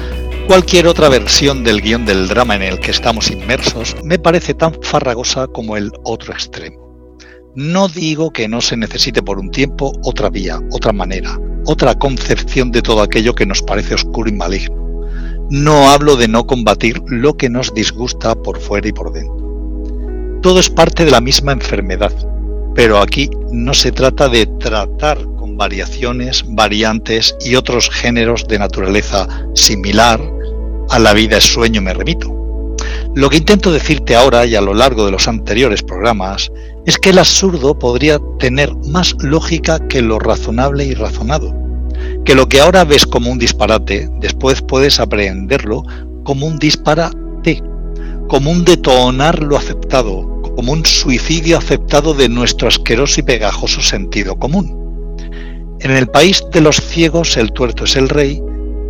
cualquier 0.45 0.85
otra 0.85 1.09
versión 1.09 1.63
del 1.63 1.81
guion 1.81 2.05
del 2.05 2.27
drama 2.27 2.57
en 2.57 2.61
el 2.61 2.79
que 2.79 2.91
estamos 2.91 3.31
inmersos, 3.31 3.95
me 4.03 4.19
parece 4.19 4.53
tan 4.53 4.75
farragosa 4.83 5.47
como 5.47 5.75
el 5.75 5.91
otro 6.03 6.31
extremo. 6.33 7.09
No 7.55 7.87
digo 7.87 8.29
que 8.29 8.47
no 8.47 8.61
se 8.61 8.77
necesite 8.77 9.23
por 9.23 9.39
un 9.39 9.49
tiempo 9.49 9.91
otra 10.03 10.29
vía, 10.29 10.59
otra 10.71 10.93
manera, 10.93 11.39
otra 11.65 11.95
concepción 11.95 12.71
de 12.71 12.83
todo 12.83 13.01
aquello 13.01 13.33
que 13.33 13.47
nos 13.47 13.63
parece 13.63 13.95
oscuro 13.95 14.29
y 14.29 14.33
maligno. 14.33 15.07
No 15.49 15.89
hablo 15.89 16.17
de 16.17 16.27
no 16.27 16.45
combatir 16.45 17.01
lo 17.07 17.35
que 17.35 17.49
nos 17.49 17.73
disgusta 17.73 18.35
por 18.35 18.59
fuera 18.59 18.87
y 18.87 18.91
por 18.91 19.11
dentro. 19.11 20.39
Todo 20.43 20.59
es 20.59 20.69
parte 20.69 21.03
de 21.03 21.09
la 21.09 21.19
misma 21.19 21.51
enfermedad, 21.53 22.13
pero 22.75 22.99
aquí 22.99 23.27
no 23.51 23.73
se 23.73 23.91
trata 23.91 24.29
de 24.29 24.45
tratar 24.45 25.17
variaciones, 25.57 26.43
variantes 26.47 27.35
y 27.41 27.55
otros 27.55 27.89
géneros 27.89 28.47
de 28.47 28.59
naturaleza 28.59 29.27
similar 29.55 30.21
a 30.89 30.99
la 30.99 31.13
vida 31.13 31.37
es 31.37 31.43
sueño 31.43 31.81
me 31.81 31.93
remito. 31.93 32.33
Lo 33.15 33.29
que 33.29 33.37
intento 33.37 33.71
decirte 33.71 34.15
ahora 34.15 34.45
y 34.45 34.55
a 34.55 34.61
lo 34.61 34.73
largo 34.73 35.05
de 35.05 35.11
los 35.11 35.27
anteriores 35.27 35.81
programas 35.81 36.51
es 36.85 36.97
que 36.97 37.09
el 37.09 37.19
absurdo 37.19 37.77
podría 37.77 38.19
tener 38.39 38.73
más 38.85 39.15
lógica 39.19 39.79
que 39.87 40.01
lo 40.01 40.19
razonable 40.19 40.85
y 40.85 40.93
razonado. 40.93 41.53
Que 42.23 42.35
lo 42.35 42.47
que 42.47 42.61
ahora 42.61 42.85
ves 42.85 43.07
como 43.07 43.31
un 43.31 43.39
disparate, 43.39 44.07
después 44.19 44.61
puedes 44.61 44.99
aprenderlo 44.99 45.83
como 46.23 46.45
un 46.45 46.59
disparate, 46.59 47.63
como 48.27 48.51
un 48.51 48.63
detonar 48.63 49.41
lo 49.41 49.57
aceptado, 49.57 50.41
como 50.55 50.73
un 50.73 50.85
suicidio 50.85 51.57
aceptado 51.57 52.13
de 52.13 52.29
nuestro 52.29 52.67
asqueroso 52.67 53.19
y 53.19 53.23
pegajoso 53.23 53.81
sentido 53.81 54.37
común. 54.37 54.86
En 55.79 55.91
el 55.91 56.07
país 56.07 56.43
de 56.51 56.61
los 56.61 56.77
ciegos 56.77 57.37
el 57.37 57.51
tuerto 57.51 57.83
es 57.83 57.95
el 57.95 58.09
rey 58.09 58.41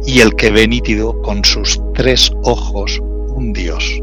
y 0.06 0.22
el 0.22 0.34
que 0.36 0.52
ve 0.52 0.70
nítido 0.70 1.22
con 1.22 1.44
sus 1.44 1.82
tres 1.94 2.32
ojos 2.44 3.02
un 3.02 3.52
dios. 3.52 4.00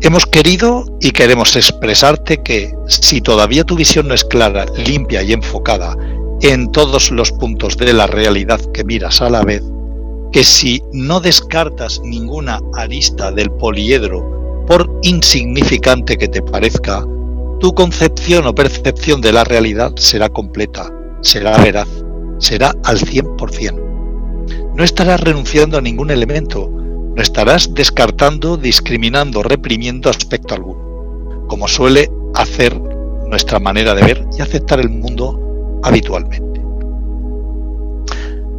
Hemos 0.00 0.24
querido 0.24 0.84
y 1.00 1.10
queremos 1.10 1.56
expresarte 1.56 2.40
que 2.44 2.72
si 2.86 3.20
todavía 3.20 3.64
tu 3.64 3.74
visión 3.74 4.06
no 4.06 4.14
es 4.14 4.24
clara, 4.24 4.66
limpia 4.86 5.24
y 5.24 5.32
enfocada 5.32 5.96
en 6.42 6.70
todos 6.70 7.10
los 7.10 7.32
puntos 7.32 7.76
de 7.76 7.92
la 7.92 8.06
realidad 8.06 8.60
que 8.72 8.84
miras 8.84 9.20
a 9.20 9.28
la 9.28 9.42
vez, 9.42 9.64
que 10.30 10.44
si 10.44 10.80
no 10.92 11.18
descartas 11.18 12.00
ninguna 12.04 12.60
arista 12.74 13.32
del 13.32 13.50
poliedro, 13.50 14.64
por 14.68 14.88
insignificante 15.02 16.16
que 16.16 16.28
te 16.28 16.40
parezca, 16.40 17.04
tu 17.58 17.74
concepción 17.74 18.46
o 18.46 18.54
percepción 18.54 19.20
de 19.20 19.32
la 19.32 19.42
realidad 19.42 19.92
será 19.96 20.28
completa 20.28 20.92
será 21.24 21.56
veraz, 21.58 21.88
será 22.38 22.72
al 22.84 22.98
100%. 22.98 24.74
No 24.76 24.84
estarás 24.84 25.20
renunciando 25.20 25.78
a 25.78 25.80
ningún 25.80 26.10
elemento, 26.10 26.70
no 26.70 27.22
estarás 27.22 27.72
descartando, 27.74 28.56
discriminando, 28.56 29.42
reprimiendo 29.42 30.10
aspecto 30.10 30.54
alguno, 30.54 31.46
como 31.48 31.66
suele 31.66 32.10
hacer 32.34 32.78
nuestra 33.28 33.58
manera 33.58 33.94
de 33.94 34.02
ver 34.02 34.26
y 34.38 34.42
aceptar 34.42 34.80
el 34.80 34.90
mundo 34.90 35.80
habitualmente. 35.82 36.60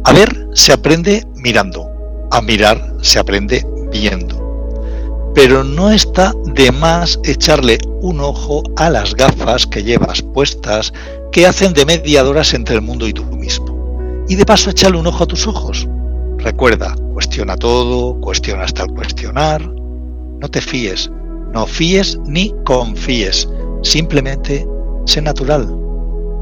A 0.04 0.12
ver 0.12 0.48
se 0.52 0.72
aprende 0.72 1.24
mirando, 1.36 1.88
a 2.30 2.40
mirar 2.40 2.94
se 3.02 3.18
aprende 3.18 3.66
viendo. 3.92 4.44
Pero 5.34 5.64
no 5.64 5.90
está 5.90 6.32
de 6.54 6.72
más 6.72 7.20
echarle 7.24 7.78
un 8.00 8.20
ojo 8.20 8.62
a 8.76 8.88
las 8.88 9.14
gafas 9.14 9.66
que 9.66 9.82
llevas 9.82 10.22
puestas 10.22 10.92
que 11.36 11.46
hacen 11.46 11.74
de 11.74 11.84
mediadoras 11.84 12.54
entre 12.54 12.76
el 12.76 12.80
mundo 12.80 13.06
y 13.06 13.12
tú 13.12 13.22
mismo. 13.26 14.24
Y 14.26 14.36
de 14.36 14.46
paso 14.46 14.70
échale 14.70 14.96
un 14.96 15.06
ojo 15.06 15.24
a 15.24 15.26
tus 15.26 15.46
ojos. 15.46 15.86
Recuerda, 16.38 16.96
cuestiona 17.12 17.58
todo, 17.58 18.18
cuestiona 18.22 18.62
hasta 18.62 18.84
el 18.84 18.92
cuestionar. 18.94 19.60
No 19.60 20.48
te 20.50 20.62
fíes, 20.62 21.10
no 21.52 21.66
fíes 21.66 22.18
ni 22.24 22.54
confíes. 22.64 23.50
Simplemente 23.82 24.66
sé 25.04 25.20
natural. 25.20 25.76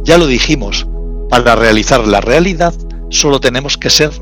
Ya 0.04 0.16
lo 0.16 0.28
dijimos, 0.28 0.86
para 1.28 1.56
realizar 1.56 2.06
la 2.06 2.20
realidad 2.20 2.72
solo 3.08 3.40
tenemos 3.40 3.76
que 3.76 3.90
ser 3.90 4.12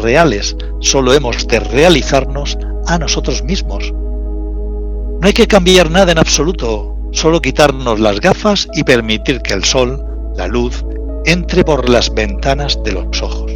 reales, 0.00 0.56
solo 0.80 1.14
hemos 1.14 1.46
de 1.46 1.60
realizarnos 1.60 2.58
a 2.88 2.98
nosotros 2.98 3.44
mismos. 3.44 3.92
No 3.92 5.20
hay 5.22 5.32
que 5.32 5.46
cambiar 5.46 5.92
nada 5.92 6.10
en 6.10 6.18
absoluto, 6.18 6.96
solo 7.12 7.40
quitarnos 7.40 8.00
las 8.00 8.18
gafas 8.20 8.66
y 8.74 8.82
permitir 8.82 9.42
que 9.42 9.54
el 9.54 9.62
sol 9.62 10.07
la 10.38 10.46
luz 10.46 10.84
entre 11.26 11.64
por 11.64 11.88
las 11.88 12.14
ventanas 12.14 12.78
de 12.84 12.92
los 12.92 13.22
ojos. 13.22 13.52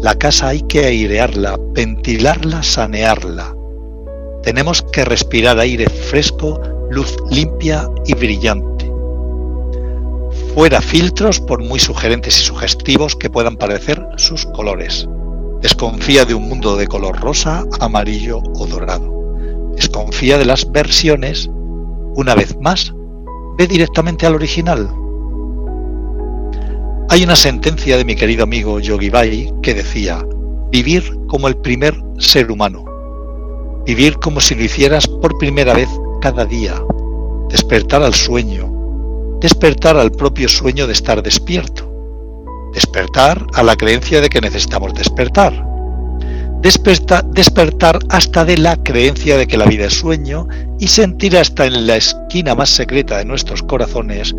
La 0.00 0.14
casa 0.14 0.48
hay 0.48 0.62
que 0.62 0.86
airearla, 0.86 1.58
ventilarla, 1.72 2.62
sanearla. 2.62 3.54
Tenemos 4.42 4.80
que 4.80 5.04
respirar 5.04 5.58
aire 5.58 5.88
fresco, 5.88 6.58
luz 6.90 7.14
limpia 7.30 7.86
y 8.06 8.14
brillante. 8.14 8.90
Fuera 10.54 10.80
filtros 10.80 11.38
por 11.38 11.62
muy 11.62 11.78
sugerentes 11.78 12.40
y 12.40 12.44
sugestivos 12.44 13.14
que 13.14 13.28
puedan 13.28 13.56
parecer 13.56 14.02
sus 14.16 14.46
colores. 14.46 15.06
Desconfía 15.60 16.24
de 16.24 16.34
un 16.34 16.48
mundo 16.48 16.76
de 16.76 16.86
color 16.86 17.20
rosa, 17.20 17.62
amarillo 17.78 18.40
o 18.54 18.66
dorado. 18.66 19.72
Desconfía 19.74 20.38
de 20.38 20.46
las 20.46 20.70
versiones. 20.72 21.50
Una 22.14 22.34
vez 22.34 22.56
más, 22.58 22.94
ve 23.58 23.66
directamente 23.66 24.24
al 24.24 24.34
original, 24.34 24.88
hay 27.08 27.22
una 27.22 27.36
sentencia 27.36 27.96
de 27.96 28.04
mi 28.04 28.16
querido 28.16 28.44
amigo 28.44 28.80
Yogi 28.80 29.10
Bai 29.10 29.52
que 29.62 29.74
decía, 29.74 30.24
vivir 30.70 31.04
como 31.28 31.48
el 31.48 31.56
primer 31.56 31.94
ser 32.18 32.50
humano, 32.50 32.84
vivir 33.86 34.18
como 34.18 34.40
si 34.40 34.54
lo 34.54 34.64
hicieras 34.64 35.06
por 35.06 35.38
primera 35.38 35.72
vez 35.74 35.88
cada 36.20 36.44
día, 36.44 36.74
despertar 37.48 38.02
al 38.02 38.14
sueño, 38.14 39.38
despertar 39.40 39.96
al 39.96 40.10
propio 40.10 40.48
sueño 40.48 40.86
de 40.86 40.94
estar 40.94 41.22
despierto, 41.22 41.88
despertar 42.74 43.46
a 43.54 43.62
la 43.62 43.76
creencia 43.76 44.20
de 44.20 44.28
que 44.28 44.40
necesitamos 44.40 44.92
despertar, 44.94 45.64
despertar 46.60 48.00
hasta 48.08 48.44
de 48.44 48.58
la 48.58 48.76
creencia 48.82 49.36
de 49.36 49.46
que 49.46 49.56
la 49.56 49.66
vida 49.66 49.86
es 49.86 49.94
sueño 49.94 50.48
y 50.80 50.88
sentir 50.88 51.36
hasta 51.38 51.66
en 51.66 51.86
la 51.86 51.96
esquina 51.96 52.56
más 52.56 52.70
secreta 52.70 53.18
de 53.18 53.24
nuestros 53.24 53.62
corazones 53.62 54.34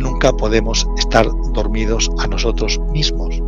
nunca 0.00 0.32
podemos 0.32 0.86
estar 0.98 1.26
dormidos 1.52 2.10
a 2.18 2.26
nosotros 2.26 2.80
mismos. 2.92 3.40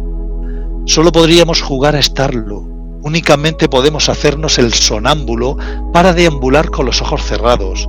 Solo 0.87 1.11
podríamos 1.11 1.63
jugar 1.63 1.97
a 1.97 1.99
estarlo. 1.99 2.61
Únicamente 3.03 3.69
podemos 3.69 4.09
hacernos 4.09 4.59
el 4.59 4.73
sonámbulo 4.73 5.57
para 5.93 6.13
deambular 6.13 6.71
con 6.71 6.87
los 6.87 7.03
ojos 7.03 7.23
cerrados, 7.25 7.89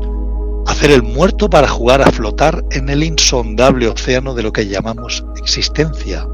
hacer 0.68 0.92
el 0.92 1.04
muerto 1.04 1.50
para 1.50 1.68
jugar 1.68 2.02
a 2.02 2.12
flotar 2.12 2.64
en 2.72 2.90
el 2.90 3.04
insondable 3.04 3.88
océano 3.88 4.34
de 4.34 4.44
lo 4.44 4.52
que 4.52 4.68
llamamos 4.68 5.24
existencia. 5.38 6.28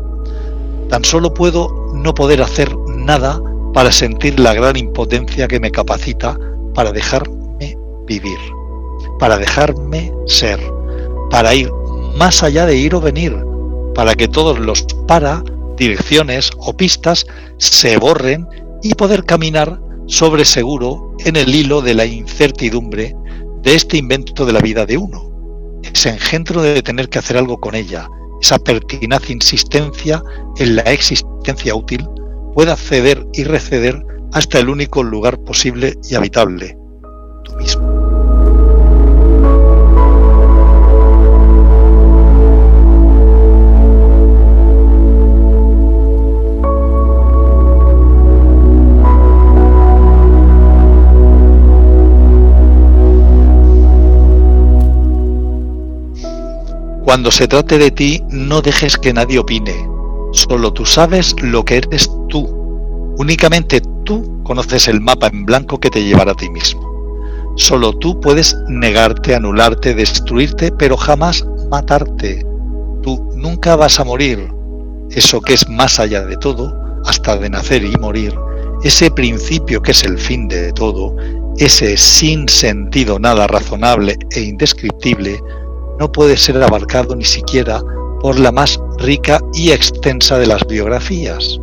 Tan 0.89 1.03
solo 1.03 1.33
puedo 1.33 1.91
no 1.93 2.13
poder 2.13 2.41
hacer 2.41 2.75
nada 2.87 3.41
para 3.73 3.91
sentir 3.91 4.39
la 4.39 4.53
gran 4.53 4.77
impotencia 4.77 5.47
que 5.47 5.59
me 5.59 5.71
capacita 5.71 6.37
para 6.73 6.91
dejarme 6.91 7.77
vivir, 8.05 8.37
para 9.19 9.37
dejarme 9.37 10.13
ser, 10.27 10.59
para 11.29 11.53
ir 11.53 11.69
más 12.15 12.43
allá 12.43 12.65
de 12.65 12.77
ir 12.77 12.95
o 12.95 13.01
venir, 13.01 13.35
para 13.95 14.15
que 14.15 14.27
todos 14.27 14.59
los 14.59 14.83
para, 15.07 15.43
direcciones 15.77 16.51
o 16.57 16.75
pistas 16.75 17.25
se 17.57 17.97
borren 17.97 18.47
y 18.81 18.93
poder 18.95 19.23
caminar 19.23 19.79
sobre 20.07 20.45
seguro 20.45 21.15
en 21.25 21.35
el 21.35 21.53
hilo 21.53 21.81
de 21.81 21.93
la 21.93 22.05
incertidumbre 22.05 23.15
de 23.61 23.75
este 23.75 23.97
invento 23.97 24.45
de 24.45 24.53
la 24.53 24.59
vida 24.59 24.85
de 24.85 24.97
uno, 24.97 25.79
ese 25.83 26.09
engendro 26.09 26.61
de 26.61 26.81
tener 26.81 27.09
que 27.09 27.19
hacer 27.19 27.37
algo 27.37 27.59
con 27.59 27.75
ella, 27.75 28.07
esa 28.41 28.59
pertinaz 28.59 29.29
insistencia 29.29 30.21
en 30.57 30.75
la 30.75 30.83
existencia 30.83 31.73
útil, 31.73 32.05
pueda 32.53 32.75
ceder 32.75 33.25
y 33.33 33.45
receder 33.45 34.03
hasta 34.33 34.59
el 34.59 34.69
único 34.69 35.01
lugar 35.01 35.39
posible 35.39 35.97
y 36.09 36.15
habitable, 36.15 36.77
tú 37.45 37.55
mismo. 37.55 37.92
Cuando 57.13 57.29
se 57.29 57.47
trate 57.47 57.77
de 57.77 57.91
ti, 57.91 58.23
no 58.31 58.63
dejes 58.63 58.97
que 58.97 59.13
nadie 59.13 59.37
opine. 59.37 59.87
Solo 60.31 60.73
tú 60.73 60.83
sabes 60.83 61.35
lo 61.43 61.63
que 61.63 61.77
eres 61.77 62.09
tú. 62.27 62.47
Únicamente 63.19 63.81
tú 64.03 64.41
conoces 64.41 64.87
el 64.87 64.99
mapa 64.99 65.27
en 65.27 65.45
blanco 65.45 65.79
que 65.79 65.91
te 65.91 66.03
llevará 66.03 66.31
a 66.31 66.35
ti 66.35 66.49
mismo. 66.49 66.81
Solo 67.55 67.93
tú 67.93 68.19
puedes 68.19 68.57
negarte, 68.67 69.35
anularte, 69.35 69.93
destruirte, 69.93 70.71
pero 70.71 70.97
jamás 70.97 71.45
matarte. 71.69 72.43
Tú 73.03 73.29
nunca 73.35 73.75
vas 73.75 73.99
a 73.99 74.05
morir. 74.05 74.51
eso 75.11 75.39
que 75.39 75.53
es 75.53 75.69
más 75.69 75.99
allá 75.99 76.25
de 76.25 76.37
todo, 76.37 76.75
hasta 77.05 77.37
de 77.37 77.47
nacer 77.47 77.83
y 77.83 77.95
morir, 77.97 78.33
ese 78.83 79.11
principio 79.11 79.83
que 79.83 79.91
es 79.91 80.03
el 80.03 80.17
fin 80.17 80.47
de 80.47 80.73
todo, 80.73 81.15
ese 81.57 81.95
sin 81.95 82.49
sentido 82.49 83.19
nada 83.19 83.45
razonable 83.45 84.17
e 84.31 84.41
indescriptible, 84.41 85.39
no 86.03 86.11
puede 86.11 86.35
ser 86.35 86.61
abarcado 86.61 87.15
ni 87.15 87.23
siquiera 87.23 87.81
por 88.19 88.37
la 88.37 88.51
más 88.51 88.77
rica 88.97 89.39
y 89.53 89.71
extensa 89.71 90.37
de 90.37 90.47
las 90.47 90.67
biografías. 90.67 91.57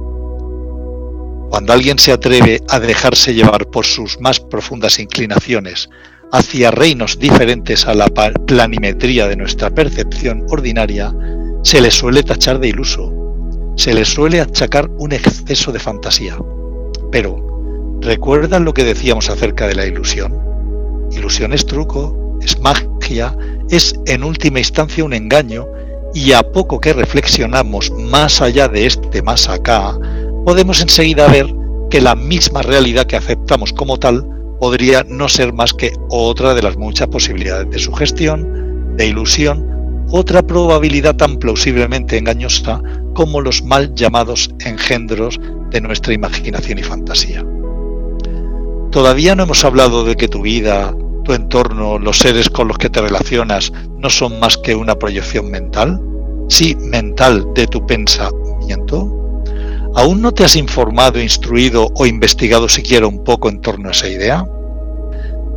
Cuando 1.51 1.75
alguien 1.75 1.99
se 1.99 2.11
atreve 2.11 2.63
a 2.71 2.81
dejarse 2.81 3.35
llevar 3.35 3.67
por 3.67 3.85
sus 3.85 4.19
más 4.19 4.41
profundas 4.41 4.99
inclinaciones 4.99 5.91
hacia 6.33 6.71
reinos 6.71 7.19
diferentes 7.19 7.87
a 7.87 7.93
la 7.93 8.07
planimetría 8.07 9.29
de 9.29 9.37
nuestra 9.37 9.69
percepción 9.69 10.47
ordinaria, 10.49 11.15
se 11.63 11.83
le 11.83 11.91
suele 11.91 12.23
tachar 12.23 12.61
de 12.61 12.69
iluso, 12.69 13.13
se 13.77 13.93
le 13.93 14.07
suele 14.07 14.41
achacar 14.41 14.89
un 14.97 15.13
exceso 15.13 15.71
de 15.71 15.81
fantasía. 15.81 16.39
Pero, 17.13 17.99
¿recuerdan 18.01 18.65
lo 18.65 18.73
que 18.73 18.85
decíamos 18.85 19.29
acerca 19.29 19.67
de 19.67 19.75
la 19.75 19.85
ilusión? 19.85 20.33
Ilusión 21.13 21.53
es 21.53 21.67
truco, 21.67 22.39
es 22.41 22.59
magia, 22.59 22.89
es 23.71 23.95
en 24.07 24.25
última 24.25 24.59
instancia 24.59 25.05
un 25.05 25.13
engaño, 25.13 25.67
y 26.15 26.33
a 26.33 26.43
poco 26.43 26.81
que 26.81 26.93
reflexionamos 26.93 27.91
más 27.93 28.41
allá 28.41 28.69
de 28.69 28.87
este 28.87 29.23
más 29.23 29.49
acá, 29.49 29.97
podemos 30.45 30.81
enseguida 30.81 31.29
ver 31.29 31.47
que 31.91 32.01
la 32.01 32.15
misma 32.15 32.63
realidad 32.63 33.07
que 33.07 33.17
aceptamos 33.17 33.73
como 33.73 33.99
tal 33.99 34.27
podría 34.59 35.05
no 35.09 35.29
ser 35.29 35.53
más 35.53 35.73
que 35.73 35.93
otra 36.11 36.55
de 36.55 36.63
las 36.63 36.77
muchas 36.77 37.09
posibilidades 37.09 37.71
de 37.71 37.79
sugestión, 37.79 38.97
de 38.97 39.07
ilusión, 39.07 40.05
otra 40.11 40.43
probabilidad 40.43 41.17
tan 41.17 41.39
plausiblemente 41.39 42.19
engañosa 42.19 42.83
como 43.15 43.41
los 43.41 43.63
mal 43.63 43.95
llamados 43.95 44.51
engendros 44.65 45.39
de 45.71 45.81
nuestra 45.81 46.13
imaginación 46.13 46.79
y 46.79 46.83
fantasía. 46.83 47.45
Todavía 48.91 49.35
no 49.37 49.45
hemos 49.45 49.65
hablado 49.65 50.05
de 50.05 50.17
que 50.17 50.27
tu 50.27 50.43
vida, 50.43 50.95
tu 51.31 51.35
entorno, 51.35 51.97
los 51.97 52.19
seres 52.19 52.51
con 52.51 52.67
los 52.67 52.77
que 52.77 52.91
te 52.91 53.01
relacionas 53.01 53.73
no 53.99 54.11
son 54.11 54.41
más 54.41 54.57
que 54.57 54.75
una 54.75 54.97
proyección 54.97 55.49
mental, 55.49 56.01
sí 56.49 56.75
mental 56.75 57.47
de 57.55 57.69
tu 57.69 57.87
pensamiento. 57.87 59.47
¿Aún 59.95 60.23
no 60.23 60.33
te 60.33 60.43
has 60.43 60.57
informado, 60.57 61.21
instruido 61.21 61.89
o 61.95 62.05
investigado 62.05 62.69
siquiera 62.69 63.07
un 63.07 63.23
poco 63.23 63.49
en 63.49 63.61
torno 63.61 63.91
a 63.91 63.93
esa 63.93 64.09
idea? 64.09 64.45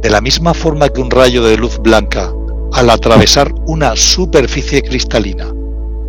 De 0.03 0.11
la 0.11 0.21
misma 0.21 0.53
forma 0.53 0.89
que 0.89 1.01
un 1.01 1.09
rayo 1.09 1.43
de 1.43 1.57
luz 1.57 1.79
blanca, 1.79 2.31
al 2.73 2.91
atravesar 2.91 3.51
una 3.65 3.95
superficie 3.95 4.83
cristalina, 4.83 5.51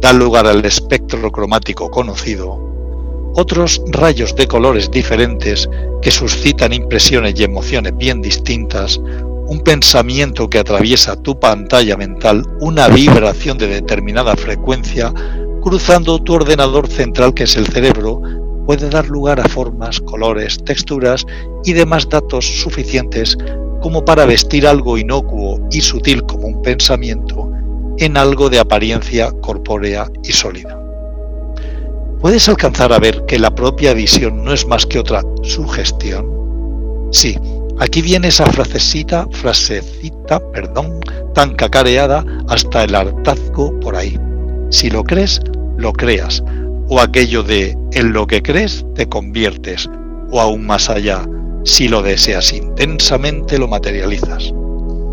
da 0.03 0.13
lugar 0.13 0.47
al 0.47 0.63
espectro 0.67 1.33
cromático 1.33 1.91
conocido, 1.91 3.33
otros 3.35 3.81
rayos 3.87 4.37
de 4.37 4.47
colores 4.47 4.91
diferentes 4.91 5.71
que 6.03 6.11
suscitan 6.11 6.75
impresiones 6.75 7.41
y 7.41 7.45
emociones 7.45 7.97
bien 7.97 8.21
distintas, 8.21 9.01
un 9.47 9.61
pensamiento 9.61 10.49
que 10.49 10.59
atraviesa 10.59 11.17
tu 11.17 11.39
pantalla 11.39 11.97
mental, 11.97 12.45
una 12.61 12.89
vibración 12.89 13.59
de 13.59 13.67
determinada 13.67 14.37
frecuencia, 14.37 15.13
cruzando 15.63 16.23
tu 16.23 16.35
ordenador 16.35 16.89
central 16.89 17.35
que 17.35 17.45
es 17.45 17.57
el 17.57 17.67
cerebro, 17.67 18.21
puede 18.67 18.89
dar 18.89 19.07
lugar 19.09 19.41
a 19.41 19.49
formas, 19.49 20.01
colores, 20.01 20.59
texturas 20.65 21.27
y 21.65 21.73
demás 21.75 22.09
datos 22.09 22.47
suficientes 22.63 23.37
como 23.81 24.05
para 24.05 24.25
vestir 24.25 24.67
algo 24.67 24.97
inocuo 24.97 25.61
y 25.71 25.83
sutil 25.83 26.23
como 26.25 26.47
un 26.47 26.63
pensamiento 26.63 27.51
en 27.99 28.17
algo 28.17 28.49
de 28.49 28.59
apariencia 28.59 29.31
corpórea 29.43 30.07
y 30.23 30.33
sólida. 30.33 30.81
¿Puedes 32.21 32.49
alcanzar 32.49 32.93
a 32.95 32.99
ver 32.99 33.27
que 33.27 33.39
la 33.39 33.55
propia 33.55 33.93
visión 33.93 34.43
no 34.43 34.55
es 34.55 34.67
más 34.67 34.87
que 34.87 34.99
otra 34.99 35.23
sugestión? 35.43 36.27
Sí, 37.13 37.37
aquí 37.79 38.03
viene 38.03 38.29
esa 38.29 38.47
frasecita, 38.47 39.27
frasecita, 39.31 40.41
perdón, 40.53 41.01
tan 41.35 41.55
cacareada 41.55 42.25
hasta 42.49 42.85
el 42.85 42.95
hartazgo 42.95 43.79
por 43.81 43.97
ahí. 43.97 44.19
Si 44.71 44.91
lo 44.91 45.05
crees, 45.05 45.41
lo 45.77 45.93
creas, 45.93 46.43
o 46.89 47.01
aquello 47.01 47.43
de 47.43 47.77
en 47.93 48.13
lo 48.13 48.27
que 48.27 48.43
crees 48.43 48.85
te 48.95 49.09
conviertes, 49.09 49.89
o 50.31 50.41
aún 50.41 50.67
más 50.67 50.91
allá, 50.91 51.27
si 51.65 51.89
lo 51.89 52.03
deseas 52.03 52.53
intensamente 52.53 53.59
lo 53.59 53.69
materializas. 53.69 54.53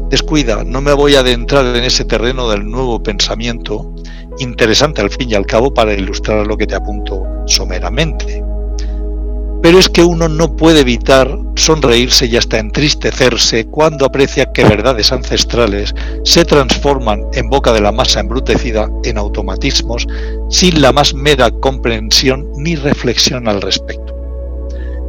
Descuida, 0.10 0.64
no 0.66 0.82
me 0.82 0.92
voy 0.92 1.16
a 1.16 1.22
adentrar 1.22 1.66
en 1.76 1.86
ese 1.86 2.04
terreno 2.04 2.50
del 2.50 2.70
nuevo 2.70 3.02
pensamiento, 3.02 3.96
interesante 4.40 5.02
al 5.02 5.10
fin 5.10 5.32
y 5.32 5.36
al 5.36 5.46
cabo 5.46 5.74
para 5.74 5.94
ilustrar 5.94 6.46
lo 6.46 6.58
que 6.58 6.68
te 6.68 6.76
apunto 6.76 7.24
someramente. 7.46 8.44
Pero 9.62 9.78
es 9.78 9.90
que 9.90 10.04
uno 10.04 10.28
no 10.28 10.56
puede 10.56 10.82
evitar 10.82 11.38
sonreírse 11.56 12.26
y 12.26 12.36
hasta 12.36 12.58
entristecerse 12.58 13.66
cuando 13.66 14.06
aprecia 14.06 14.52
que 14.52 14.64
verdades 14.64 15.12
ancestrales 15.12 15.94
se 16.24 16.46
transforman 16.46 17.22
en 17.34 17.50
boca 17.50 17.72
de 17.72 17.82
la 17.82 17.92
masa 17.92 18.22
embrutecida 18.22 18.90
en 19.04 19.18
automatismos 19.18 20.08
sin 20.50 20.82
la 20.82 20.92
más 20.92 21.14
mera 21.14 21.52
comprensión 21.52 22.50
ni 22.56 22.76
reflexión 22.76 23.48
al 23.48 23.62
respecto. 23.62 24.16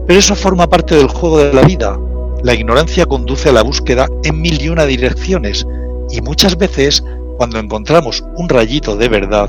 Pero 0.07 0.19
eso 0.19 0.35
forma 0.35 0.69
parte 0.69 0.97
del 0.97 1.09
juego 1.09 1.39
de 1.39 1.55
la 1.55 1.63
vida. 1.63 1.99
La 2.43 2.55
ignorancia 2.55 3.07
conduce 3.07 3.49
a 3.49 3.53
la 3.53 3.63
búsqueda 3.63 4.07
en 4.25 4.41
mil 4.41 4.61
y 4.61 4.69
una 4.69 4.85
direcciones 4.85 5.67
y 6.11 6.21
muchas 6.21 6.59
veces 6.59 7.03
cuando 7.39 7.59
encontramos 7.59 8.23
un 8.37 8.49
rayito 8.49 8.97
de 8.97 9.09
verdad, 9.09 9.49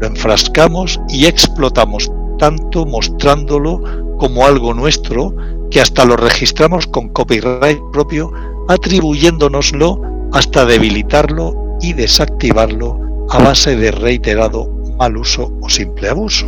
lo 0.00 0.06
enfrascamos 0.06 1.00
y 1.08 1.26
explotamos 1.26 2.10
tanto 2.38 2.84
mostrándolo 2.84 3.80
como 4.22 4.46
algo 4.46 4.72
nuestro 4.72 5.34
que 5.68 5.80
hasta 5.80 6.04
lo 6.04 6.16
registramos 6.16 6.86
con 6.86 7.08
copyright 7.08 7.80
propio, 7.92 8.32
atribuyéndonoslo 8.68 10.00
hasta 10.32 10.64
debilitarlo 10.64 11.76
y 11.80 11.92
desactivarlo 11.94 13.26
a 13.30 13.42
base 13.42 13.74
de 13.74 13.90
reiterado 13.90 14.68
mal 14.96 15.16
uso 15.16 15.52
o 15.60 15.68
simple 15.68 16.08
abuso. 16.08 16.46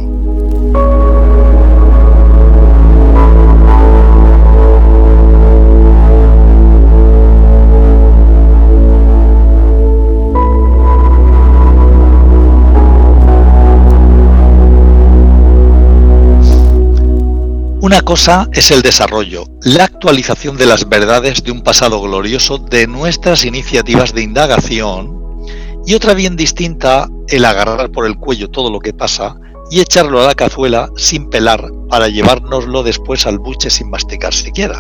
Una 17.85 18.01
cosa 18.01 18.49
es 18.55 18.71
el 18.71 18.81
desarrollo, 18.81 19.45
la 19.61 19.85
actualización 19.85 20.57
de 20.57 20.65
las 20.65 20.89
verdades 20.89 21.45
de 21.45 21.51
un 21.53 21.61
pasado 21.61 22.01
glorioso 22.01 22.57
de 22.57 22.87
nuestras 22.87 23.45
iniciativas 23.45 24.15
de 24.15 24.23
indagación 24.23 25.45
y 25.85 25.93
otra 25.93 26.15
bien 26.15 26.35
distinta 26.35 27.11
el 27.29 27.45
agarrar 27.45 27.93
por 27.93 28.07
el 28.07 28.17
cuello 28.17 28.49
todo 28.49 28.71
lo 28.71 28.81
que 28.81 28.95
pasa 28.95 29.37
y 29.71 29.81
echarlo 29.81 30.23
a 30.23 30.29
la 30.29 30.35
cazuela 30.35 30.89
sin 30.97 31.29
pelar 31.29 31.71
para 31.91 32.09
llevárnoslo 32.09 32.83
después 32.83 33.27
al 33.27 33.39
buche 33.39 33.69
sin 33.69 33.91
masticar 33.91 34.33
siquiera. 34.33 34.79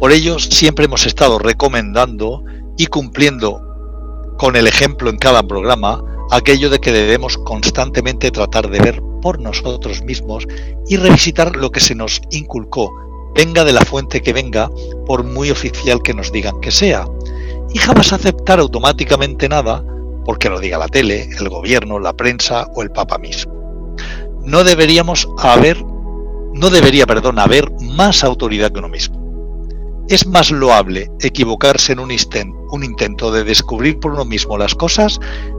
Por 0.00 0.10
ello 0.10 0.40
siempre 0.40 0.86
hemos 0.86 1.06
estado 1.06 1.38
recomendando 1.38 2.42
y 2.76 2.86
cumpliendo 2.86 3.62
con 4.36 4.56
el 4.56 4.66
ejemplo 4.66 5.10
en 5.10 5.18
cada 5.18 5.44
programa 5.44 6.02
aquello 6.30 6.70
de 6.70 6.80
que 6.80 6.92
debemos 6.92 7.38
constantemente 7.38 8.30
tratar 8.30 8.70
de 8.70 8.80
ver 8.80 9.02
por 9.22 9.40
nosotros 9.40 10.02
mismos 10.02 10.46
y 10.86 10.96
revisitar 10.96 11.56
lo 11.56 11.70
que 11.70 11.80
se 11.80 11.94
nos 11.94 12.20
inculcó, 12.30 12.92
venga 13.34 13.64
de 13.64 13.72
la 13.72 13.80
fuente 13.80 14.22
que 14.22 14.32
venga, 14.32 14.70
por 15.06 15.24
muy 15.24 15.50
oficial 15.50 16.02
que 16.02 16.14
nos 16.14 16.32
digan 16.32 16.60
que 16.60 16.70
sea, 16.70 17.06
y 17.72 17.78
jamás 17.78 18.12
aceptar 18.12 18.60
automáticamente 18.60 19.48
nada 19.48 19.84
porque 20.24 20.48
lo 20.48 20.58
diga 20.58 20.78
la 20.78 20.88
tele, 20.88 21.28
el 21.38 21.48
gobierno, 21.48 21.98
la 21.98 22.14
prensa 22.14 22.68
o 22.74 22.82
el 22.82 22.90
Papa 22.90 23.18
mismo. 23.18 23.52
No 24.42 24.64
deberíamos 24.64 25.28
haber, 25.38 25.82
no 25.82 26.70
debería, 26.70 27.06
perdón, 27.06 27.38
haber 27.38 27.70
más 27.80 28.24
autoridad 28.24 28.72
que 28.72 28.78
uno 28.78 28.88
mismo. 28.88 29.22
Es 30.08 30.26
más 30.26 30.50
loable 30.50 31.10
equivocarse 31.20 31.92
en 31.92 31.98
un, 31.98 32.10
un 32.70 32.84
intento 32.84 33.32
de 33.32 33.44
descubrir 33.44 33.98
por 34.00 34.12
uno 34.12 34.24
mismo 34.24 34.58
las 34.58 34.74
cosas 34.74 35.18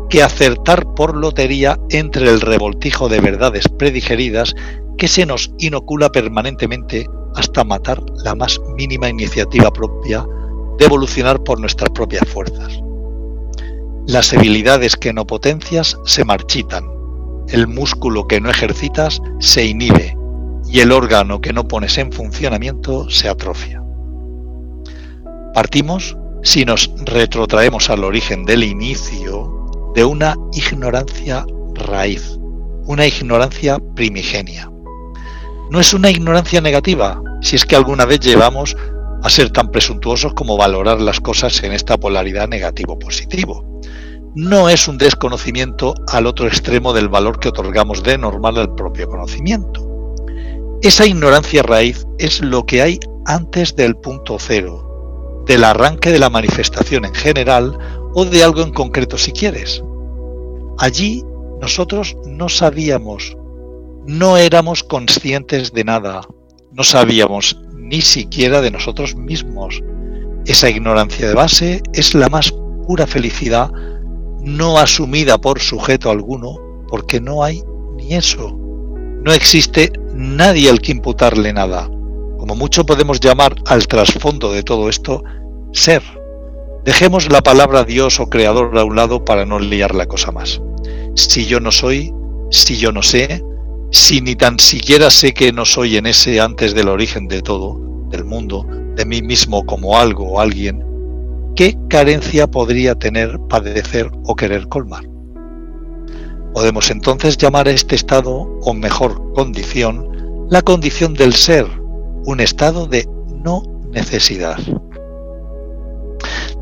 que 0.10 0.24
acertar 0.24 0.94
por 0.96 1.15
lotería 1.15 1.80
entre 1.89 2.30
el 2.30 2.41
revoltijo 2.41 3.10
de 3.10 3.20
verdades 3.20 3.68
predigeridas 3.68 4.54
que 4.98 5.08
se 5.08 5.26
nos 5.26 5.52
inocula 5.58 6.12
permanentemente 6.12 7.08
hasta 7.36 7.63
matar 7.63 8.02
la 8.24 8.36
más 8.36 8.60
mínima 8.76 9.10
iniciativa 9.10 9.72
propia 9.72 10.26
de 10.78 10.86
evolucionar 10.86 11.44
por 11.44 11.60
nuestras 11.60 11.89
propias 11.89 12.28
fuerzas. 12.28 12.80
Las 14.08 14.34
habilidades 14.34 14.96
que 14.96 15.13
no 15.13 15.26
potencias 15.26 15.98
se 16.06 16.24
marchitan, 16.24 16.86
el 17.50 17.68
músculo 17.68 18.28
que 18.28 18.39
no 18.39 18.50
ejercitas 18.50 19.22
se 19.39 19.65
inhibe 19.65 20.18
y 20.68 20.80
el 20.80 20.91
órgano 20.91 21.41
que 21.41 21.54
no 21.54 21.68
pones 21.68 21.98
en 21.98 22.12
funcionamiento 22.12 23.10
se 23.10 23.30
atrofia. 23.30 23.84
Partimos, 25.54 26.18
si 26.44 26.65
nos 26.65 26.91
retrotraemos 27.06 27.89
al 27.89 28.04
origen 28.04 28.46
del 28.46 28.63
inicio, 28.63 29.55
de 29.96 30.04
una 30.04 30.36
ignorancia 30.52 31.46
raíz, 31.74 32.38
una 32.86 33.08
ignorancia 33.08 33.80
primigenia. 33.96 34.70
No 35.72 35.80
es 35.80 35.94
una 35.94 36.10
ignorancia 36.10 36.60
negativa, 36.60 37.22
si 37.42 37.56
es 37.56 37.66
que 37.66 37.78
alguna 37.78 38.04
vez 38.04 38.20
llevamos 38.20 38.76
a 39.24 39.30
ser 39.30 39.52
tan 39.52 39.72
presuntuosos 39.72 40.34
como 40.34 40.58
valorar 40.58 41.00
las 41.00 41.22
cosas 41.22 41.64
en 41.64 41.72
esta 41.72 41.98
polaridad 41.98 42.50
negativo-positivo. 42.50 43.82
No 44.36 44.68
es 44.68 44.90
un 44.90 44.98
desconocimiento 44.98 45.96
al 46.10 46.28
otro 46.28 46.48
extremo 46.48 46.92
del 46.92 47.08
valor 47.08 47.40
que 47.40 47.48
otorgamos 47.48 48.04
de 48.04 48.18
normal 48.18 48.58
al 48.58 48.76
propio 48.76 49.08
conocimiento. 49.08 50.14
Esa 50.82 51.06
ignorancia 51.06 51.64
raíz 51.64 52.06
es 52.20 52.42
lo 52.42 52.66
que 52.66 52.82
hay 52.82 53.00
antes 53.26 53.78
del 53.78 53.96
punto 53.96 54.38
cero, 54.40 55.44
del 55.48 55.64
arranque 55.64 56.12
de 56.12 56.20
la 56.20 56.30
manifestación 56.30 57.06
en 57.06 57.16
general 57.16 57.78
o 58.15 58.25
de 58.25 58.43
algo 58.43 58.62
en 58.62 58.71
concreto 58.71 59.17
si 59.17 59.32
quieres. 59.32 59.84
Allí 60.80 61.23
nosotros 61.62 62.17
no 62.25 62.49
sabíamos, 62.49 63.38
no 64.08 64.38
éramos 64.38 64.84
conscientes 64.84 65.71
de 65.73 65.84
nada, 65.84 66.21
no 66.71 66.84
sabíamos 66.84 67.62
ni 67.75 68.01
siquiera 68.01 68.62
de 68.62 68.71
nosotros 68.71 69.15
mismos. 69.15 69.84
Esa 70.45 70.69
ignorancia 70.69 71.28
de 71.28 71.36
base 71.36 71.84
es 71.93 72.15
la 72.15 72.30
más 72.30 72.51
pura 72.88 73.06
felicidad 73.06 73.71
no 74.45 74.78
asumida 74.78 75.39
por 75.39 75.60
sujeto 75.60 76.10
alguno, 76.12 76.60
porque 76.88 77.19
no 77.19 77.43
hay 77.43 77.63
ni 77.97 78.13
eso. 78.13 78.56
No 79.23 79.34
existe 79.34 79.91
nadie 80.13 80.69
al 80.69 80.80
que 80.80 80.91
imputarle 80.91 81.51
nada. 81.51 81.89
Como 82.38 82.56
mucho 82.56 82.86
podemos 82.86 83.19
llamar 83.19 83.56
al 83.65 83.88
trasfondo 83.88 84.51
de 84.51 84.62
todo 84.62 84.88
esto 84.88 85.23
ser. 85.73 86.04
Dejemos 86.86 87.32
la 87.32 87.41
palabra 87.41 87.84
Dios 87.84 88.19
o 88.19 88.30
Creador 88.30 88.78
a 88.78 88.84
un 88.84 88.95
lado 88.95 89.26
para 89.26 89.43
no 89.43 89.58
liar 89.58 89.95
la 89.95 90.06
cosa 90.06 90.32
más. 90.32 90.62
Si 91.15 91.48
yo 91.48 91.60
no 91.60 91.71
soy, 91.71 92.13
si 92.52 92.78
yo 92.78 92.91
no 92.91 93.02
sé, 93.02 93.43
si 93.89 94.21
ni 94.21 94.36
tan 94.36 94.60
siquiera 94.60 95.10
sé 95.10 95.34
que 95.34 95.52
no 95.52 95.65
soy 95.65 95.98
en 95.98 96.06
ese 96.06 96.39
antes 96.39 96.76
del 96.76 96.89
origen 96.89 97.28
de 97.28 97.41
todo, 97.41 97.82
del 98.12 98.24
mundo, 98.24 98.67
de 98.95 99.04
mí 99.04 99.24
mismo 99.24 99.65
como 99.65 99.98
algo 99.98 100.34
o 100.34 100.39
alguien, 100.39 100.86
¿qué 101.56 101.76
carencia 101.89 102.45
podría 102.45 102.93
tener, 102.93 103.39
padecer 103.50 104.12
o 104.26 104.36
querer 104.36 104.67
colmar? 104.67 105.10
Podemos 106.54 106.91
entonces 106.91 107.36
llamar 107.36 107.67
a 107.67 107.71
este 107.71 107.95
estado, 107.95 108.60
o 108.62 108.74
mejor 108.76 109.34
condición, 109.34 110.48
la 110.52 110.62
condición 110.62 111.15
del 111.15 111.34
ser, 111.34 111.65
un 112.26 112.39
estado 112.41 112.86
de 112.86 113.10
no 113.43 113.63
necesidad. 113.91 114.60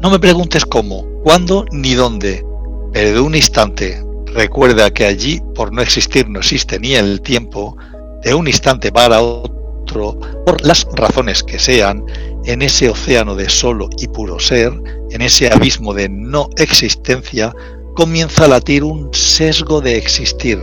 No 0.04 0.10
me 0.10 0.20
preguntes 0.20 0.66
cómo, 0.66 1.06
cuándo 1.24 1.64
ni 1.72 1.94
dónde, 1.94 2.46
pero 2.92 3.14
de 3.14 3.20
un 3.22 3.36
instante 3.36 4.04
recuerda 4.26 4.92
que 4.92 5.06
allí, 5.06 5.42
por 5.56 5.72
no 5.72 5.82
existir, 5.82 6.28
no 6.28 6.40
existe 6.40 6.78
ni 6.78 6.96
el 6.96 7.22
tiempo, 7.22 7.78
de 8.22 8.34
un 8.34 8.50
instante 8.50 8.92
para 8.92 9.22
otro, 9.22 10.20
por 10.46 10.62
las 10.62 10.86
razones 10.94 11.42
que 11.42 11.58
sean, 11.58 12.04
en 12.44 12.64
ese 12.64 12.90
océano 12.90 13.34
de 13.36 13.48
solo 13.48 13.88
y 13.98 14.10
puro 14.10 14.42
ser, 14.42 14.74
en 15.12 15.22
ese 15.22 15.50
abismo 15.50 15.94
de 15.94 16.10
no 16.10 16.50
existencia, 16.58 17.56
comienza 17.96 18.44
a 18.44 18.50
latir 18.50 18.84
un 18.84 19.08
sesgo 19.14 19.80
de 19.80 19.96
existir, 19.96 20.62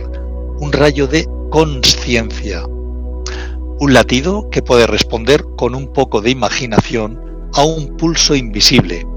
un 0.59 0.71
rayo 0.71 1.07
de 1.07 1.27
conciencia. 1.49 2.63
Un 2.67 3.91
latido 3.91 4.51
que 4.51 4.61
puede 4.61 4.85
responder 4.85 5.43
con 5.57 5.73
un 5.73 5.91
poco 5.91 6.21
de 6.21 6.29
imaginación 6.29 7.19
a 7.55 7.63
un 7.63 7.97
pulso 7.97 8.35
invisible, 8.35 9.07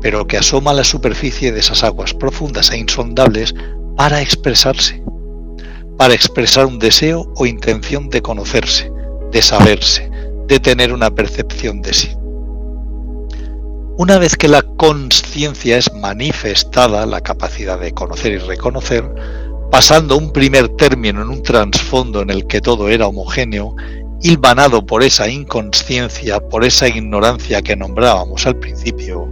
pero 0.00 0.26
que 0.26 0.38
asoma 0.38 0.70
a 0.70 0.74
la 0.74 0.84
superficie 0.84 1.52
de 1.52 1.60
esas 1.60 1.82
aguas 1.84 2.14
profundas 2.14 2.70
e 2.70 2.78
insondables 2.78 3.54
para 3.96 4.20
expresarse, 4.20 5.02
para 5.96 6.14
expresar 6.14 6.66
un 6.66 6.78
deseo 6.78 7.32
o 7.36 7.46
intención 7.46 8.08
de 8.08 8.22
conocerse, 8.22 8.92
de 9.32 9.42
saberse, 9.42 10.08
de 10.46 10.60
tener 10.60 10.92
una 10.92 11.10
percepción 11.10 11.82
de 11.82 11.92
sí. 11.92 12.10
Una 13.98 14.18
vez 14.18 14.36
que 14.36 14.46
la 14.46 14.62
conciencia 14.62 15.76
es 15.76 15.92
manifestada, 15.92 17.04
la 17.04 17.20
capacidad 17.20 17.80
de 17.80 17.92
conocer 17.92 18.32
y 18.32 18.38
reconocer, 18.38 19.04
pasando 19.72 20.16
un 20.16 20.32
primer 20.32 20.68
término 20.68 21.22
en 21.22 21.28
un 21.30 21.42
trasfondo 21.42 22.22
en 22.22 22.30
el 22.30 22.46
que 22.46 22.60
todo 22.60 22.88
era 22.88 23.08
homogéneo, 23.08 23.74
hilvanado 24.22 24.86
por 24.86 25.02
esa 25.02 25.28
inconsciencia, 25.28 26.40
por 26.40 26.64
esa 26.64 26.88
ignorancia 26.88 27.60
que 27.60 27.74
nombrábamos 27.74 28.46
al 28.46 28.56
principio, 28.56 29.28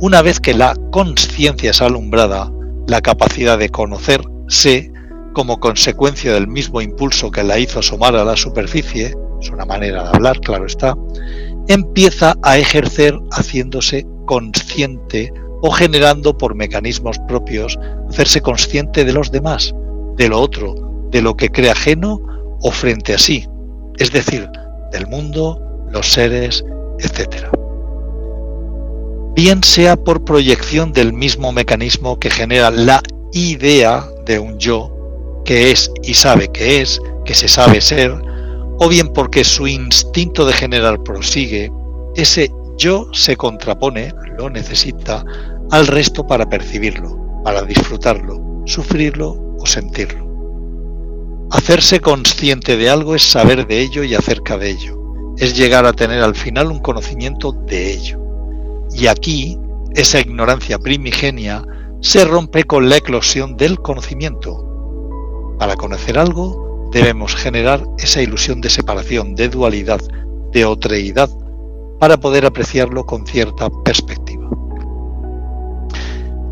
una 0.00 0.22
vez 0.22 0.40
que 0.40 0.54
la 0.54 0.74
conciencia 0.90 1.70
es 1.70 1.82
alumbrada, 1.82 2.50
la 2.86 3.00
capacidad 3.00 3.58
de 3.58 3.68
conocerse, 3.68 4.90
como 5.34 5.60
consecuencia 5.60 6.32
del 6.32 6.48
mismo 6.48 6.80
impulso 6.80 7.30
que 7.30 7.44
la 7.44 7.58
hizo 7.58 7.80
asomar 7.80 8.16
a 8.16 8.24
la 8.24 8.36
superficie, 8.36 9.14
es 9.40 9.50
una 9.50 9.64
manera 9.64 10.02
de 10.02 10.08
hablar, 10.08 10.40
claro 10.40 10.66
está, 10.66 10.96
empieza 11.68 12.34
a 12.42 12.58
ejercer 12.58 13.16
haciéndose 13.30 14.06
consciente 14.26 15.32
o 15.62 15.70
generando 15.70 16.36
por 16.36 16.54
mecanismos 16.54 17.18
propios 17.28 17.78
hacerse 18.08 18.40
consciente 18.40 19.04
de 19.04 19.12
los 19.12 19.30
demás, 19.30 19.74
de 20.16 20.28
lo 20.28 20.40
otro, 20.40 20.74
de 21.10 21.22
lo 21.22 21.36
que 21.36 21.50
cree 21.50 21.70
ajeno 21.70 22.20
o 22.62 22.70
frente 22.70 23.14
a 23.14 23.18
sí, 23.18 23.46
es 23.98 24.10
decir, 24.10 24.48
del 24.92 25.06
mundo, 25.08 25.60
los 25.90 26.10
seres, 26.10 26.64
etc. 26.98 27.59
Bien 29.34 29.62
sea 29.62 29.96
por 29.96 30.24
proyección 30.24 30.92
del 30.92 31.12
mismo 31.12 31.52
mecanismo 31.52 32.18
que 32.18 32.30
genera 32.30 32.70
la 32.70 33.00
idea 33.32 34.04
de 34.26 34.38
un 34.38 34.58
yo, 34.58 35.42
que 35.44 35.70
es 35.70 35.90
y 36.02 36.14
sabe 36.14 36.48
que 36.48 36.80
es, 36.80 37.00
que 37.24 37.34
se 37.34 37.48
sabe 37.48 37.80
ser, 37.80 38.12
o 38.78 38.88
bien 38.88 39.12
porque 39.12 39.44
su 39.44 39.66
instinto 39.66 40.44
de 40.44 40.52
generar 40.52 41.02
prosigue, 41.02 41.70
ese 42.16 42.50
yo 42.76 43.08
se 43.12 43.36
contrapone, 43.36 44.12
lo 44.36 44.50
necesita, 44.50 45.24
al 45.70 45.86
resto 45.86 46.26
para 46.26 46.48
percibirlo, 46.48 47.42
para 47.44 47.62
disfrutarlo, 47.62 48.62
sufrirlo 48.66 49.56
o 49.58 49.66
sentirlo. 49.66 50.28
Hacerse 51.50 52.00
consciente 52.00 52.76
de 52.76 52.90
algo 52.90 53.14
es 53.14 53.22
saber 53.22 53.66
de 53.66 53.80
ello 53.80 54.02
y 54.02 54.14
acerca 54.14 54.58
de 54.58 54.70
ello, 54.70 54.98
es 55.38 55.56
llegar 55.56 55.86
a 55.86 55.92
tener 55.92 56.22
al 56.22 56.34
final 56.34 56.70
un 56.70 56.80
conocimiento 56.80 57.52
de 57.52 57.92
ello. 57.92 58.19
Y 58.92 59.06
aquí, 59.06 59.58
esa 59.94 60.20
ignorancia 60.20 60.78
primigenia 60.78 61.64
se 62.00 62.24
rompe 62.24 62.64
con 62.64 62.88
la 62.88 62.96
eclosión 62.96 63.56
del 63.56 63.80
conocimiento. 63.80 64.66
Para 65.58 65.76
conocer 65.76 66.18
algo, 66.18 66.88
debemos 66.92 67.34
generar 67.34 67.84
esa 67.98 68.22
ilusión 68.22 68.60
de 68.60 68.70
separación, 68.70 69.34
de 69.34 69.48
dualidad, 69.48 70.00
de 70.52 70.64
otreidad, 70.64 71.30
para 71.98 72.18
poder 72.18 72.46
apreciarlo 72.46 73.04
con 73.04 73.26
cierta 73.26 73.68
perspectiva. 73.84 74.48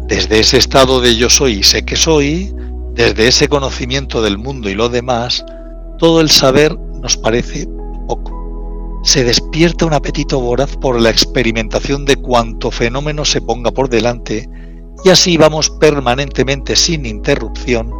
Desde 0.06 0.40
ese 0.40 0.58
estado 0.58 1.00
de 1.00 1.16
yo 1.16 1.30
soy 1.30 1.54
y 1.54 1.62
sé 1.62 1.84
que 1.84 1.96
soy, 1.96 2.54
desde 2.92 3.28
ese 3.28 3.48
conocimiento 3.48 4.22
del 4.22 4.38
mundo 4.38 4.68
y 4.68 4.74
lo 4.74 4.88
demás, 4.88 5.44
todo 5.98 6.20
el 6.20 6.30
saber 6.30 6.78
nos 7.00 7.16
parece 7.16 7.66
poco. 8.06 8.37
Se 9.02 9.24
despierta 9.24 9.86
un 9.86 9.94
apetito 9.94 10.40
voraz 10.40 10.76
por 10.76 11.00
la 11.00 11.10
experimentación 11.10 12.04
de 12.04 12.16
cuanto 12.16 12.70
fenómeno 12.70 13.24
se 13.24 13.40
ponga 13.40 13.70
por 13.70 13.88
delante 13.88 14.48
y 15.04 15.10
así 15.10 15.36
vamos 15.36 15.70
permanentemente 15.70 16.74
sin 16.74 17.06
interrupción 17.06 17.92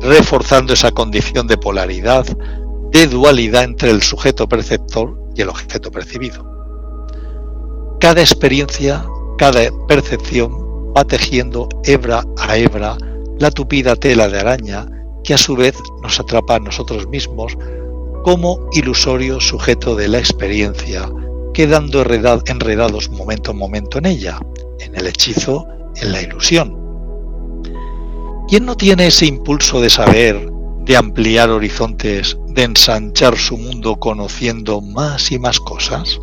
reforzando 0.00 0.72
esa 0.74 0.90
condición 0.90 1.46
de 1.46 1.56
polaridad, 1.56 2.26
de 2.92 3.06
dualidad 3.06 3.64
entre 3.64 3.90
el 3.90 4.02
sujeto 4.02 4.48
perceptor 4.48 5.18
y 5.34 5.42
el 5.42 5.48
objeto 5.48 5.90
percibido. 5.90 6.44
Cada 8.00 8.20
experiencia, 8.20 9.04
cada 9.38 9.60
percepción 9.88 10.52
va 10.96 11.04
tejiendo 11.04 11.68
hebra 11.84 12.22
a 12.38 12.56
hebra 12.56 12.96
la 13.38 13.50
tupida 13.50 13.96
tela 13.96 14.28
de 14.28 14.38
araña 14.38 14.86
que 15.24 15.34
a 15.34 15.38
su 15.38 15.56
vez 15.56 15.76
nos 16.02 16.20
atrapa 16.20 16.56
a 16.56 16.60
nosotros 16.60 17.08
mismos 17.08 17.56
como 18.24 18.70
ilusorio 18.72 19.38
sujeto 19.38 19.94
de 19.94 20.08
la 20.08 20.18
experiencia, 20.18 21.10
quedando 21.52 22.02
enredados 22.02 23.10
momento 23.10 23.50
a 23.50 23.54
momento 23.54 23.98
en 23.98 24.06
ella, 24.06 24.40
en 24.80 24.96
el 24.96 25.06
hechizo, 25.06 25.66
en 25.96 26.10
la 26.10 26.22
ilusión. 26.22 26.74
¿Quién 28.48 28.64
no 28.64 28.76
tiene 28.76 29.08
ese 29.08 29.26
impulso 29.26 29.78
de 29.78 29.90
saber, 29.90 30.50
de 30.80 30.96
ampliar 30.96 31.50
horizontes, 31.50 32.38
de 32.48 32.62
ensanchar 32.62 33.36
su 33.36 33.58
mundo 33.58 33.96
conociendo 33.96 34.80
más 34.80 35.30
y 35.30 35.38
más 35.38 35.60
cosas? 35.60 36.18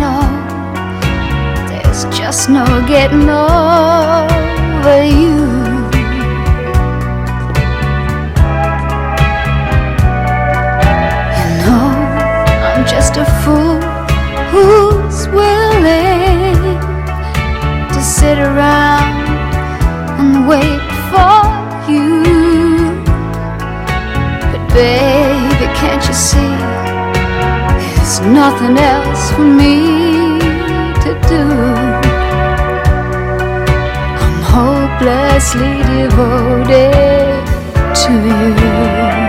Know 0.00 0.22
there's 1.68 2.04
just 2.16 2.48
no 2.48 2.64
getting 2.86 3.28
over 3.28 5.04
you. 5.04 5.36
You 11.38 11.48
know, 11.64 11.88
I'm 12.68 12.84
just 12.86 13.16
a 13.16 13.26
fool 13.42 13.80
who's 14.52 15.28
willing 15.28 16.56
to 17.94 18.00
sit 18.02 18.38
around 18.38 19.26
and 20.20 20.48
wait 20.48 20.75
There's 28.18 28.32
nothing 28.32 28.78
else 28.78 29.30
for 29.32 29.44
me 29.44 30.38
to 31.02 31.12
do. 31.28 31.44
I'm 34.22 34.40
hopelessly 34.54 35.82
devoted 36.00 37.44
to 37.94 38.12
you. 38.62 39.25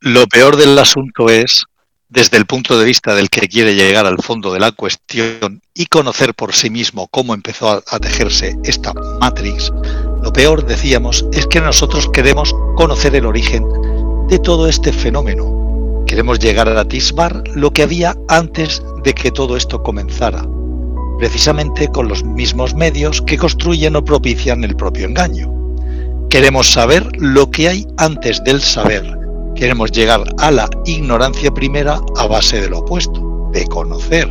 Lo 0.00 0.26
peor 0.26 0.56
del 0.56 0.78
asunto 0.78 1.28
es, 1.28 1.64
desde 2.08 2.36
el 2.36 2.46
punto 2.46 2.78
de 2.78 2.84
vista 2.84 3.14
del 3.14 3.30
que 3.30 3.48
quiere 3.48 3.74
llegar 3.74 4.06
al 4.06 4.18
fondo 4.18 4.52
de 4.52 4.60
la 4.60 4.72
cuestión 4.72 5.60
y 5.74 5.86
conocer 5.86 6.34
por 6.34 6.54
sí 6.54 6.70
mismo 6.70 7.08
cómo 7.08 7.34
empezó 7.34 7.70
a, 7.70 7.82
a 7.88 7.98
tejerse 7.98 8.56
esta 8.64 8.92
Matrix, 9.20 9.72
lo 10.22 10.32
peor, 10.32 10.64
decíamos, 10.64 11.26
es 11.32 11.48
que 11.48 11.60
nosotros 11.60 12.08
queremos 12.12 12.54
conocer 12.76 13.16
el 13.16 13.26
origen 13.26 13.64
de 14.28 14.38
todo 14.38 14.68
este 14.68 14.92
fenómeno. 14.92 16.04
Queremos 16.06 16.38
llegar 16.38 16.68
a 16.68 16.80
atisbar 16.80 17.42
lo 17.54 17.72
que 17.72 17.82
había 17.82 18.16
antes 18.28 18.82
de 19.02 19.14
que 19.14 19.32
todo 19.32 19.56
esto 19.56 19.82
comenzara, 19.82 20.46
precisamente 21.18 21.88
con 21.88 22.06
los 22.06 22.22
mismos 22.22 22.72
medios 22.74 23.20
que 23.22 23.36
construyen 23.36 23.96
o 23.96 24.04
propician 24.04 24.62
el 24.62 24.76
propio 24.76 25.06
engaño. 25.06 25.61
Queremos 26.32 26.72
saber 26.72 27.06
lo 27.18 27.50
que 27.50 27.68
hay 27.68 27.86
antes 27.98 28.42
del 28.44 28.62
saber. 28.62 29.04
Queremos 29.54 29.92
llegar 29.92 30.24
a 30.38 30.50
la 30.50 30.66
ignorancia 30.86 31.52
primera 31.52 32.00
a 32.16 32.26
base 32.26 32.58
de 32.58 32.70
lo 32.70 32.78
opuesto, 32.78 33.50
de 33.52 33.66
conocer. 33.66 34.26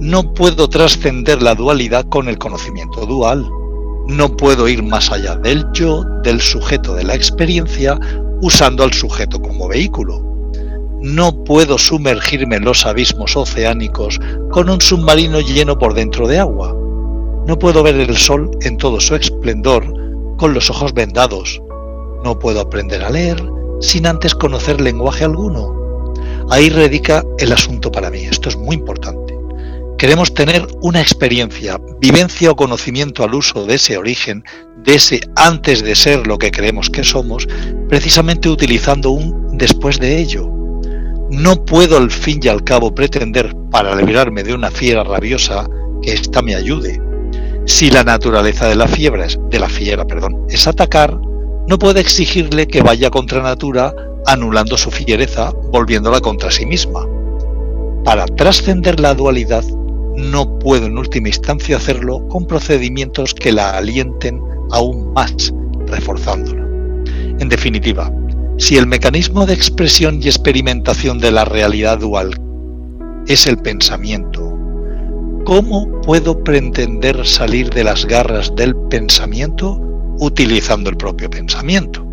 No 0.00 0.34
puedo 0.34 0.68
trascender 0.68 1.40
la 1.42 1.54
dualidad 1.54 2.06
con 2.08 2.26
el 2.26 2.38
conocimiento 2.38 3.06
dual. 3.06 3.48
No 4.08 4.36
puedo 4.36 4.66
ir 4.66 4.82
más 4.82 5.12
allá 5.12 5.36
del 5.36 5.64
yo, 5.74 6.02
del 6.24 6.40
sujeto 6.40 6.96
de 6.96 7.04
la 7.04 7.14
experiencia, 7.14 7.96
usando 8.42 8.82
al 8.82 8.92
sujeto 8.92 9.40
como 9.40 9.68
vehículo. 9.68 10.20
No 11.02 11.44
puedo 11.44 11.78
sumergirme 11.78 12.56
en 12.56 12.64
los 12.64 12.84
abismos 12.84 13.36
oceánicos 13.36 14.18
con 14.50 14.68
un 14.68 14.80
submarino 14.80 15.38
lleno 15.38 15.78
por 15.78 15.94
dentro 15.94 16.26
de 16.26 16.40
agua. 16.40 16.76
No 17.46 17.56
puedo 17.56 17.84
ver 17.84 17.94
el 17.94 18.16
sol 18.16 18.50
en 18.62 18.76
todo 18.76 18.98
su 18.98 19.14
esplendor 19.14 20.04
con 20.36 20.54
los 20.54 20.70
ojos 20.70 20.92
vendados. 20.94 21.60
No 22.24 22.38
puedo 22.38 22.60
aprender 22.60 23.04
a 23.04 23.10
leer 23.10 23.42
sin 23.80 24.06
antes 24.06 24.34
conocer 24.34 24.80
lenguaje 24.80 25.24
alguno. 25.24 26.14
Ahí 26.50 26.70
radica 26.70 27.24
el 27.38 27.52
asunto 27.52 27.90
para 27.90 28.10
mí. 28.10 28.20
Esto 28.20 28.48
es 28.48 28.56
muy 28.56 28.76
importante. 28.76 29.36
Queremos 29.98 30.34
tener 30.34 30.66
una 30.82 31.00
experiencia, 31.00 31.80
vivencia 32.00 32.50
o 32.50 32.56
conocimiento 32.56 33.24
al 33.24 33.34
uso 33.34 33.64
de 33.64 33.76
ese 33.76 33.96
origen, 33.96 34.44
de 34.76 34.96
ese 34.96 35.20
antes 35.36 35.82
de 35.82 35.94
ser 35.94 36.26
lo 36.26 36.36
que 36.36 36.50
creemos 36.50 36.90
que 36.90 37.02
somos, 37.02 37.48
precisamente 37.88 38.48
utilizando 38.48 39.10
un 39.10 39.56
después 39.56 39.98
de 39.98 40.18
ello. 40.18 40.50
No 41.30 41.64
puedo 41.64 41.96
al 41.96 42.10
fin 42.10 42.40
y 42.42 42.48
al 42.48 42.62
cabo 42.62 42.94
pretender, 42.94 43.54
para 43.70 43.96
librarme 43.96 44.42
de 44.42 44.54
una 44.54 44.70
fiera 44.70 45.02
rabiosa, 45.02 45.66
que 46.02 46.12
ésta 46.12 46.42
me 46.42 46.54
ayude. 46.54 47.00
Si 47.66 47.90
la 47.90 48.04
naturaleza 48.04 48.68
de 48.68 48.76
la 48.76 48.86
fiebre 48.86 49.26
de 49.50 49.58
la 49.58 49.68
fiera, 49.68 50.04
perdón, 50.04 50.46
es 50.48 50.68
atacar, 50.68 51.18
no 51.66 51.78
puedo 51.80 51.98
exigirle 51.98 52.68
que 52.68 52.80
vaya 52.80 53.10
contra 53.10 53.42
natura, 53.42 53.92
anulando 54.24 54.76
su 54.76 54.92
fiereza, 54.92 55.50
volviéndola 55.72 56.20
contra 56.20 56.52
sí 56.52 56.64
misma. 56.64 57.04
Para 58.04 58.24
trascender 58.26 59.00
la 59.00 59.14
dualidad, 59.14 59.64
no 60.16 60.60
puedo 60.60 60.86
en 60.86 60.96
última 60.96 61.26
instancia 61.26 61.76
hacerlo 61.76 62.26
con 62.28 62.46
procedimientos 62.46 63.34
que 63.34 63.50
la 63.50 63.76
alienten 63.76 64.40
aún 64.70 65.12
más, 65.12 65.52
reforzándola. 65.88 66.62
En 67.40 67.48
definitiva, 67.48 68.12
si 68.58 68.76
el 68.76 68.86
mecanismo 68.86 69.44
de 69.44 69.54
expresión 69.54 70.20
y 70.22 70.28
experimentación 70.28 71.18
de 71.18 71.32
la 71.32 71.44
realidad 71.44 71.98
dual 71.98 72.30
es 73.26 73.48
el 73.48 73.58
pensamiento, 73.58 74.45
¿cómo 75.46 76.00
puedo 76.02 76.42
pretender 76.42 77.24
salir 77.24 77.70
de 77.70 77.84
las 77.84 78.04
garras 78.04 78.52
del 78.56 78.74
pensamiento 78.90 79.80
utilizando 80.18 80.90
el 80.90 80.96
propio 80.96 81.30
pensamiento? 81.30 82.04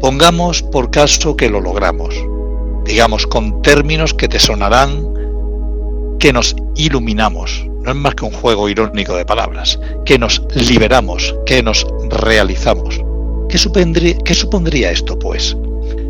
Pongamos 0.00 0.62
por 0.62 0.90
caso 0.90 1.36
que 1.36 1.50
lo 1.50 1.60
logramos, 1.60 2.14
digamos 2.86 3.26
con 3.26 3.60
términos 3.60 4.14
que 4.14 4.26
te 4.26 4.38
sonarán 4.38 5.06
que 6.18 6.32
nos 6.32 6.56
iluminamos, 6.76 7.66
no 7.82 7.90
es 7.90 7.96
más 7.96 8.14
que 8.14 8.24
un 8.24 8.32
juego 8.32 8.70
irónico 8.70 9.14
de 9.14 9.26
palabras, 9.26 9.78
que 10.06 10.18
nos 10.18 10.42
liberamos, 10.54 11.34
que 11.44 11.62
nos 11.62 11.86
realizamos. 12.08 13.02
¿Qué 13.50 13.58
supondría, 13.58 14.90
esto, 14.90 15.18
pues? 15.18 15.56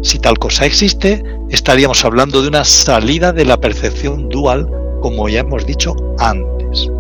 Si 0.03 0.21
tal 0.21 0.39
cosa 0.39 0.65
existe, 0.65 1.25
estaríamos 1.51 2.05
hablando 2.05 2.41
de 2.41 2.49
una 2.49 2.65
salida 2.65 3.33
de 3.33 3.45
la 3.45 3.61
percepción 3.61 4.29
dual, 4.29 4.69
como 5.01 5.29
ya 5.29 5.41
hemos 5.41 5.67
dicho 5.67 5.95
antes. 6.19 6.91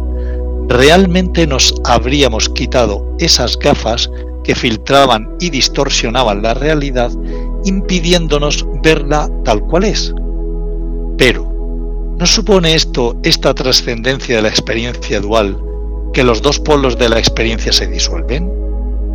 realmente 0.68 1.46
nos 1.46 1.74
habríamos 1.84 2.48
quitado 2.50 3.16
esas 3.18 3.58
gafas 3.58 4.10
que 4.44 4.54
filtraban 4.54 5.28
y 5.40 5.50
distorsionaban 5.50 6.42
la 6.42 6.54
realidad, 6.54 7.10
impidiéndonos 7.64 8.66
verla 8.82 9.30
tal 9.44 9.60
cual 9.62 9.84
es. 9.84 10.14
Pero, 11.16 11.44
¿no 12.18 12.26
supone 12.26 12.74
esto 12.74 13.16
esta 13.22 13.54
trascendencia 13.54 14.36
de 14.36 14.42
la 14.42 14.48
experiencia 14.48 15.20
dual 15.20 15.60
que 16.12 16.22
los 16.22 16.42
dos 16.42 16.58
polos 16.60 16.98
de 16.98 17.08
la 17.08 17.18
experiencia 17.18 17.72
se 17.72 17.86
disuelven? 17.86 18.50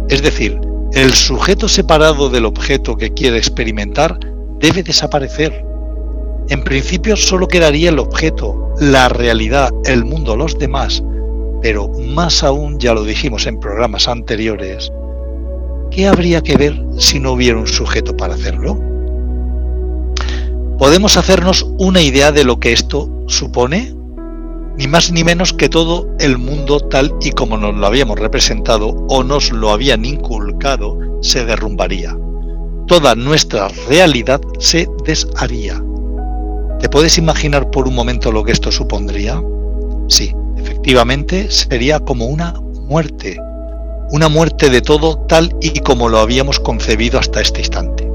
Es 0.10 0.22
decir, 0.22 0.60
el 0.94 1.12
sujeto 1.14 1.68
separado 1.68 2.30
del 2.30 2.46
objeto 2.46 2.96
que 2.96 3.12
quiere 3.14 3.38
experimentar 3.38 4.20
debe 4.60 4.84
desaparecer. 4.84 5.66
En 6.50 6.64
principio 6.64 7.16
solo 7.16 7.48
quedaría 7.48 7.90
el 7.90 8.00
objeto, 8.00 8.74
la 8.80 9.08
realidad, 9.08 9.72
el 9.86 10.04
mundo, 10.04 10.36
los 10.36 10.58
demás, 10.60 11.02
pero 11.62 11.88
más 11.88 12.44
aún, 12.44 12.80
ya 12.80 12.94
lo 12.94 13.04
dijimos 13.04 13.48
en 13.48 13.60
programas 13.60 14.10
anteriores, 14.10 14.92
¿qué 15.90 16.08
habría 16.08 16.42
que 16.42 16.58
ver 16.58 16.84
si 16.98 17.20
no 17.20 17.32
hubiera 17.32 17.58
un 17.58 17.68
sujeto 17.68 18.18
para 18.18 18.34
hacerlo? 18.34 18.78
¿Podemos 20.78 21.16
hacernos 21.16 21.66
una 21.78 22.02
idea 22.02 22.34
de 22.34 22.44
lo 22.44 22.60
que 22.60 22.74
esto 22.74 23.10
supone? 23.28 23.96
Ni 24.78 24.88
más 24.88 25.12
ni 25.12 25.24
menos 25.24 25.54
que 25.54 25.70
todo 25.70 26.10
el 26.20 26.38
mundo 26.38 26.82
tal 26.82 27.16
y 27.22 27.32
como 27.32 27.58
nos 27.58 27.76
lo 27.76 27.88
habíamos 27.88 28.20
representado 28.20 28.90
o 29.08 29.24
nos 29.24 29.52
lo 29.54 29.70
habían 29.70 30.04
inculcado 30.04 30.98
se 31.22 31.46
derrumbaría. 31.46 32.18
Toda 32.88 33.16
nuestra 33.16 33.70
realidad 33.88 34.42
se 34.60 34.88
desharía. 35.06 35.82
¿Te 36.84 36.90
puedes 36.90 37.18
imaginar 37.18 37.72
por 37.72 37.88
un 37.88 37.96
momento 37.96 38.30
lo 38.30 38.44
que 38.44 38.52
esto 38.52 38.70
supondría? 38.70 39.42
Sí, 40.10 40.36
efectivamente 40.58 41.50
sería 41.50 42.02
como 42.02 42.26
una 42.26 42.56
muerte, 42.90 43.40
una 44.12 44.28
muerte 44.28 44.70
de 44.70 44.82
todo 44.82 45.18
tal 45.20 45.56
y 45.62 45.80
como 45.80 46.10
lo 46.10 46.20
habíamos 46.20 46.60
concebido 46.60 47.20
hasta 47.20 47.40
este 47.40 47.62
instante, 47.62 48.06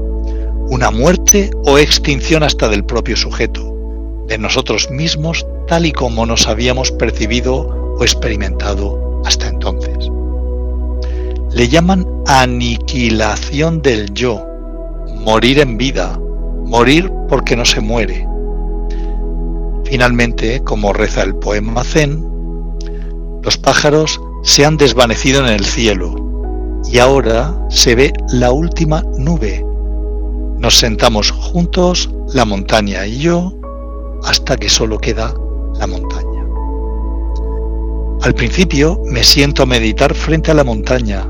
una 0.69 0.91
muerte 0.91 1.49
o 1.65 1.79
extinción 1.79 2.43
hasta 2.43 2.69
del 2.69 2.85
propio 2.85 3.15
sujeto, 3.15 3.73
de 4.27 4.37
nosotros 4.37 4.91
mismos 4.91 5.47
tal 5.67 5.87
y 5.87 5.91
como 5.91 6.27
nos 6.27 6.45
habíamos 6.45 6.91
percibido 6.91 7.95
o 7.97 8.03
experimentado 8.03 9.23
hasta 9.25 9.47
entonces. 9.47 10.11
Le 11.55 11.67
llaman 11.67 12.05
aniquilación 12.27 13.81
del 13.81 14.13
yo, 14.13 14.45
morir 15.25 15.57
en 15.57 15.75
vida, 15.79 16.19
morir 16.65 17.11
porque 17.27 17.55
no 17.55 17.65
se 17.65 17.81
muere. 17.81 18.28
Finalmente, 19.89 20.61
como 20.63 20.93
reza 20.93 21.23
el 21.23 21.33
poema 21.33 21.83
Zen, 21.83 22.23
los 23.41 23.57
pájaros 23.57 24.21
se 24.43 24.63
han 24.63 24.77
desvanecido 24.77 25.39
en 25.39 25.51
el 25.51 25.65
cielo 25.65 26.13
y 26.85 26.99
ahora 26.99 27.57
se 27.69 27.95
ve 27.95 28.13
la 28.31 28.51
última 28.51 29.03
nube. 29.17 29.65
Nos 30.59 30.77
sentamos 30.77 31.31
juntos, 31.31 32.07
la 32.33 32.45
montaña 32.45 33.07
y 33.07 33.17
yo, 33.17 33.51
hasta 34.25 34.57
que 34.57 34.69
solo 34.69 34.99
queda 34.99 35.33
la 35.79 35.87
montaña. 35.87 36.45
Al 38.21 38.35
principio 38.35 39.01
me 39.05 39.23
siento 39.23 39.63
a 39.63 39.65
meditar 39.65 40.13
frente 40.13 40.51
a 40.51 40.53
la 40.53 40.63
montaña, 40.63 41.27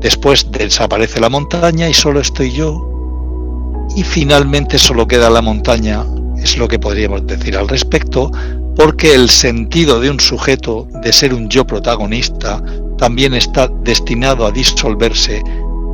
después 0.00 0.50
desaparece 0.50 1.20
la 1.20 1.28
montaña 1.28 1.86
y 1.86 1.92
solo 1.92 2.20
estoy 2.20 2.50
yo, 2.50 3.86
y 3.94 4.04
finalmente 4.04 4.78
solo 4.78 5.06
queda 5.06 5.28
la 5.28 5.42
montaña, 5.42 6.06
es 6.42 6.56
lo 6.56 6.68
que 6.68 6.78
podríamos 6.78 7.26
decir 7.26 7.56
al 7.56 7.68
respecto, 7.68 8.30
porque 8.76 9.14
el 9.14 9.28
sentido 9.28 10.00
de 10.00 10.10
un 10.10 10.20
sujeto 10.20 10.88
de 11.02 11.12
ser 11.12 11.34
un 11.34 11.48
yo 11.48 11.66
protagonista 11.66 12.62
también 12.98 13.34
está 13.34 13.68
destinado 13.82 14.46
a 14.46 14.50
disolverse 14.50 15.42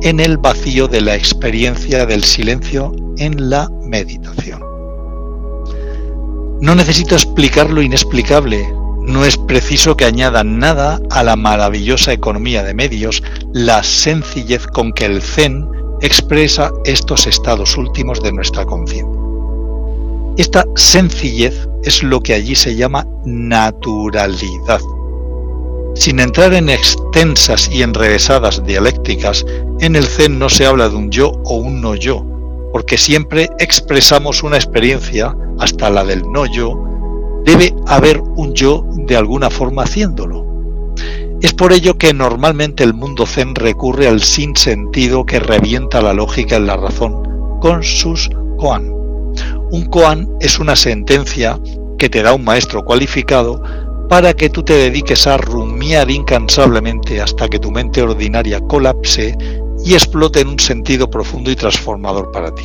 en 0.01 0.19
el 0.19 0.37
vacío 0.37 0.87
de 0.87 1.01
la 1.01 1.15
experiencia 1.15 2.05
del 2.05 2.23
silencio 2.23 2.93
en 3.17 3.49
la 3.49 3.69
meditación. 3.83 4.61
No 6.61 6.75
necesito 6.75 7.15
explicar 7.15 7.69
lo 7.69 7.81
inexplicable, 7.81 8.67
no 9.01 9.25
es 9.25 9.37
preciso 9.37 9.95
que 9.95 10.05
añada 10.05 10.43
nada 10.43 10.99
a 11.11 11.23
la 11.23 11.35
maravillosa 11.35 12.13
economía 12.13 12.63
de 12.63 12.73
medios, 12.73 13.23
la 13.53 13.83
sencillez 13.83 14.67
con 14.67 14.91
que 14.91 15.05
el 15.05 15.21
Zen 15.21 15.67
expresa 16.01 16.71
estos 16.83 17.25
estados 17.25 17.77
últimos 17.77 18.21
de 18.21 18.33
nuestra 18.33 18.65
conciencia. 18.65 19.26
Esta 20.37 20.65
sencillez 20.75 21.67
es 21.83 22.03
lo 22.03 22.21
que 22.21 22.35
allí 22.35 22.53
se 22.53 22.75
llama 22.75 23.07
naturalidad. 23.25 24.79
Sin 25.95 26.19
entrar 26.19 26.53
en 26.53 26.69
extensas 26.69 27.67
y 27.71 27.81
enrevesadas 27.81 28.63
dialécticas, 28.63 29.43
en 29.79 29.95
el 29.95 30.05
Zen 30.05 30.37
no 30.37 30.47
se 30.49 30.67
habla 30.67 30.89
de 30.89 30.95
un 30.95 31.09
yo 31.09 31.31
o 31.45 31.55
un 31.55 31.81
no 31.81 31.95
yo, 31.95 32.23
porque 32.71 32.99
siempre 32.99 33.49
expresamos 33.57 34.43
una 34.43 34.57
experiencia, 34.57 35.35
hasta 35.57 35.89
la 35.89 36.03
del 36.03 36.21
no 36.31 36.45
yo, 36.45 36.83
debe 37.43 37.73
haber 37.87 38.21
un 38.21 38.53
yo 38.53 38.85
de 38.93 39.15
alguna 39.15 39.49
forma 39.49 39.83
haciéndolo. 39.83 40.45
Es 41.41 41.53
por 41.53 41.73
ello 41.73 41.97
que 41.97 42.13
normalmente 42.13 42.83
el 42.83 42.93
mundo 42.93 43.25
zen 43.25 43.55
recurre 43.55 44.07
al 44.07 44.21
sinsentido 44.21 45.25
que 45.25 45.39
revienta 45.39 45.99
la 46.01 46.13
lógica 46.13 46.57
en 46.57 46.67
la 46.67 46.77
razón 46.77 47.59
con 47.59 47.81
sus 47.81 48.29
koan. 48.59 48.96
Un 49.71 49.85
koan 49.85 50.29
es 50.39 50.59
una 50.59 50.75
sentencia 50.75 51.59
que 51.97 52.09
te 52.09 52.21
da 52.21 52.33
un 52.33 52.43
maestro 52.43 52.85
cualificado 52.85 53.61
para 54.07 54.33
que 54.33 54.49
tú 54.49 54.63
te 54.63 54.73
dediques 54.73 55.27
a 55.27 55.37
rumiar 55.37 56.09
incansablemente 56.09 57.21
hasta 57.21 57.49
que 57.49 57.59
tu 57.59 57.71
mente 57.71 58.01
ordinaria 58.01 58.61
colapse 58.61 59.37
y 59.83 59.93
explote 59.93 60.39
en 60.39 60.47
un 60.47 60.59
sentido 60.59 61.09
profundo 61.09 61.51
y 61.51 61.55
transformador 61.55 62.31
para 62.31 62.53
ti. 62.55 62.63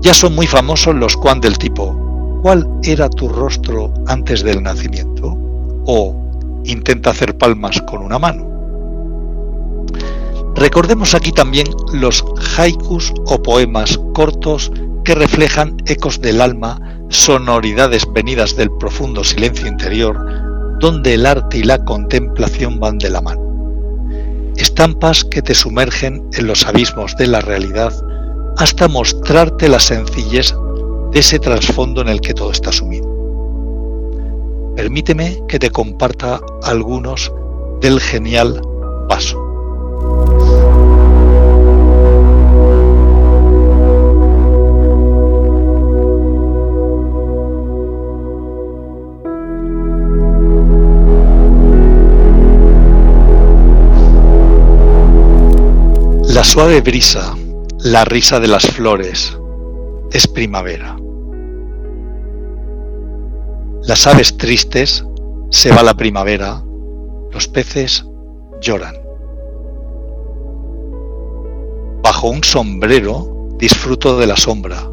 Ya 0.00 0.12
son 0.14 0.34
muy 0.34 0.46
famosos 0.46 0.94
los 0.94 1.16
koan 1.16 1.40
del 1.40 1.56
tipo 1.58 2.40
¿Cuál 2.42 2.68
era 2.84 3.08
tu 3.08 3.28
rostro 3.28 3.92
antes 4.06 4.42
del 4.42 4.62
nacimiento? 4.62 5.36
o 5.90 6.14
intenta 6.64 7.10
hacer 7.10 7.38
palmas 7.38 7.80
con 7.82 8.02
una 8.02 8.18
mano. 8.18 8.46
Recordemos 10.54 11.14
aquí 11.14 11.32
también 11.32 11.66
los 11.94 12.22
haikus 12.56 13.14
o 13.24 13.42
poemas 13.42 13.98
cortos 14.12 14.70
que 15.08 15.14
reflejan 15.14 15.74
ecos 15.86 16.20
del 16.20 16.42
alma, 16.42 16.78
sonoridades 17.08 18.06
venidas 18.12 18.54
del 18.56 18.70
profundo 18.70 19.24
silencio 19.24 19.66
interior, 19.66 20.22
donde 20.80 21.14
el 21.14 21.24
arte 21.24 21.56
y 21.56 21.62
la 21.62 21.82
contemplación 21.82 22.78
van 22.78 22.98
de 22.98 23.08
la 23.08 23.22
mano. 23.22 23.40
Estampas 24.58 25.24
que 25.24 25.40
te 25.40 25.54
sumergen 25.54 26.28
en 26.34 26.46
los 26.46 26.66
abismos 26.66 27.16
de 27.16 27.26
la 27.26 27.40
realidad 27.40 27.90
hasta 28.58 28.86
mostrarte 28.86 29.70
la 29.70 29.80
sencillez 29.80 30.54
de 31.12 31.20
ese 31.20 31.38
trasfondo 31.38 32.02
en 32.02 32.08
el 32.08 32.20
que 32.20 32.34
todo 32.34 32.52
está 32.52 32.70
sumido. 32.70 33.08
Permíteme 34.76 35.38
que 35.48 35.58
te 35.58 35.70
comparta 35.70 36.38
algunos 36.64 37.32
del 37.80 37.98
genial 37.98 38.60
paso. 39.08 40.57
La 56.38 56.44
suave 56.44 56.80
brisa, 56.82 57.34
la 57.80 58.04
risa 58.04 58.38
de 58.38 58.46
las 58.46 58.64
flores, 58.64 59.36
es 60.12 60.28
primavera. 60.28 60.96
Las 63.82 64.06
aves 64.06 64.36
tristes, 64.36 65.04
se 65.50 65.72
va 65.72 65.82
la 65.82 65.94
primavera, 65.94 66.62
los 67.32 67.48
peces 67.48 68.06
lloran. 68.60 68.94
Bajo 72.04 72.28
un 72.28 72.44
sombrero 72.44 73.48
disfruto 73.58 74.16
de 74.16 74.28
la 74.28 74.36
sombra, 74.36 74.88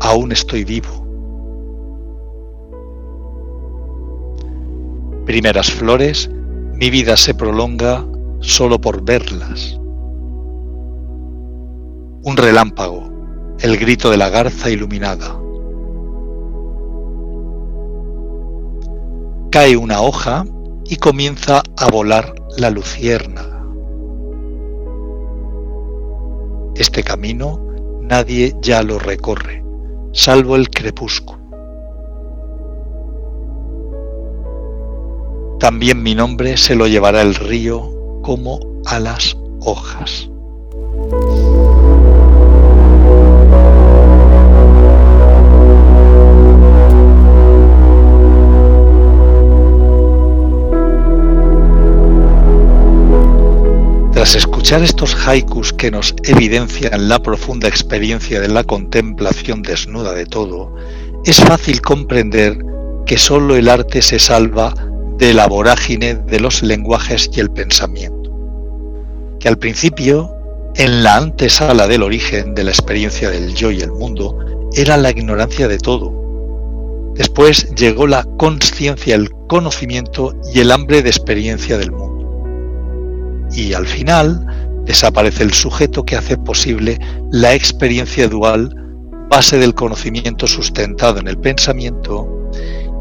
aún 0.00 0.32
estoy 0.32 0.64
vivo. 0.64 1.06
Primeras 5.26 5.70
flores, 5.70 6.28
mi 6.74 6.90
vida 6.90 7.16
se 7.16 7.34
prolonga 7.34 8.04
solo 8.40 8.80
por 8.80 9.04
verlas 9.04 9.78
un 12.22 12.36
relámpago, 12.36 13.10
el 13.60 13.76
grito 13.76 14.10
de 14.10 14.16
la 14.16 14.28
garza 14.28 14.70
iluminada. 14.70 15.38
Cae 19.50 19.76
una 19.76 20.00
hoja 20.02 20.44
y 20.84 20.96
comienza 20.96 21.62
a 21.76 21.90
volar 21.90 22.34
la 22.56 22.70
luciérnaga. 22.70 23.64
Este 26.76 27.02
camino 27.02 27.60
nadie 28.02 28.54
ya 28.62 28.82
lo 28.82 28.98
recorre, 28.98 29.64
salvo 30.12 30.56
el 30.56 30.70
crepúsculo. 30.70 31.38
también 35.58 36.02
mi 36.02 36.14
nombre 36.14 36.56
se 36.56 36.74
lo 36.74 36.86
llevará 36.86 37.20
el 37.20 37.34
río 37.34 37.90
como 38.22 38.58
a 38.86 38.98
las 39.00 39.36
hojas. 39.60 40.30
Escuchar 54.58 54.82
estos 54.82 55.14
haikus 55.24 55.72
que 55.72 55.92
nos 55.92 56.16
evidencian 56.24 57.08
la 57.08 57.20
profunda 57.20 57.68
experiencia 57.68 58.40
de 58.40 58.48
la 58.48 58.64
contemplación 58.64 59.62
desnuda 59.62 60.14
de 60.14 60.26
todo, 60.26 60.74
es 61.24 61.36
fácil 61.36 61.80
comprender 61.80 62.58
que 63.06 63.18
sólo 63.18 63.54
el 63.54 63.68
arte 63.68 64.02
se 64.02 64.18
salva 64.18 64.74
de 65.16 65.32
la 65.32 65.46
vorágine 65.46 66.16
de 66.16 66.40
los 66.40 66.64
lenguajes 66.64 67.30
y 67.32 67.38
el 67.38 67.52
pensamiento. 67.52 68.32
Que 69.38 69.46
al 69.46 69.58
principio, 69.58 70.34
en 70.74 71.04
la 71.04 71.18
antesala 71.18 71.86
del 71.86 72.02
origen 72.02 72.56
de 72.56 72.64
la 72.64 72.72
experiencia 72.72 73.30
del 73.30 73.54
yo 73.54 73.70
y 73.70 73.80
el 73.80 73.92
mundo, 73.92 74.36
era 74.74 74.96
la 74.96 75.12
ignorancia 75.12 75.68
de 75.68 75.78
todo. 75.78 77.12
Después 77.14 77.72
llegó 77.76 78.08
la 78.08 78.24
conciencia, 78.36 79.14
el 79.14 79.30
conocimiento 79.46 80.34
y 80.52 80.58
el 80.58 80.72
hambre 80.72 81.02
de 81.02 81.10
experiencia 81.10 81.78
del 81.78 81.92
mundo 81.92 82.07
y 83.52 83.72
al 83.72 83.86
final 83.86 84.46
desaparece 84.84 85.42
el 85.42 85.52
sujeto 85.52 86.04
que 86.04 86.16
hace 86.16 86.36
posible 86.36 86.98
la 87.30 87.54
experiencia 87.54 88.28
dual, 88.28 88.74
base 89.28 89.58
del 89.58 89.74
conocimiento 89.74 90.46
sustentado 90.46 91.18
en 91.20 91.28
el 91.28 91.38
pensamiento, 91.38 92.50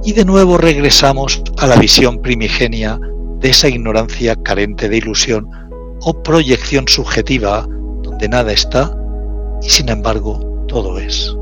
y 0.04 0.14
de 0.14 0.26
nuevo 0.26 0.58
regresamos 0.58 1.42
a 1.58 1.68
la 1.68 1.76
visión 1.76 2.22
primigenia 2.22 3.00
de 3.40 3.50
esa 3.50 3.70
ignorancia 3.70 4.36
carente 4.36 4.90
de 4.90 4.98
ilusión 4.98 5.50
o 6.02 6.24
proyección 6.24 6.88
subjetiva 6.88 7.68
donde 8.04 8.28
nada 8.30 8.52
está 8.52 8.96
y 9.62 9.70
sin 9.70 9.90
embargo 9.90 10.66
todo 10.68 11.00
es. 11.00 11.36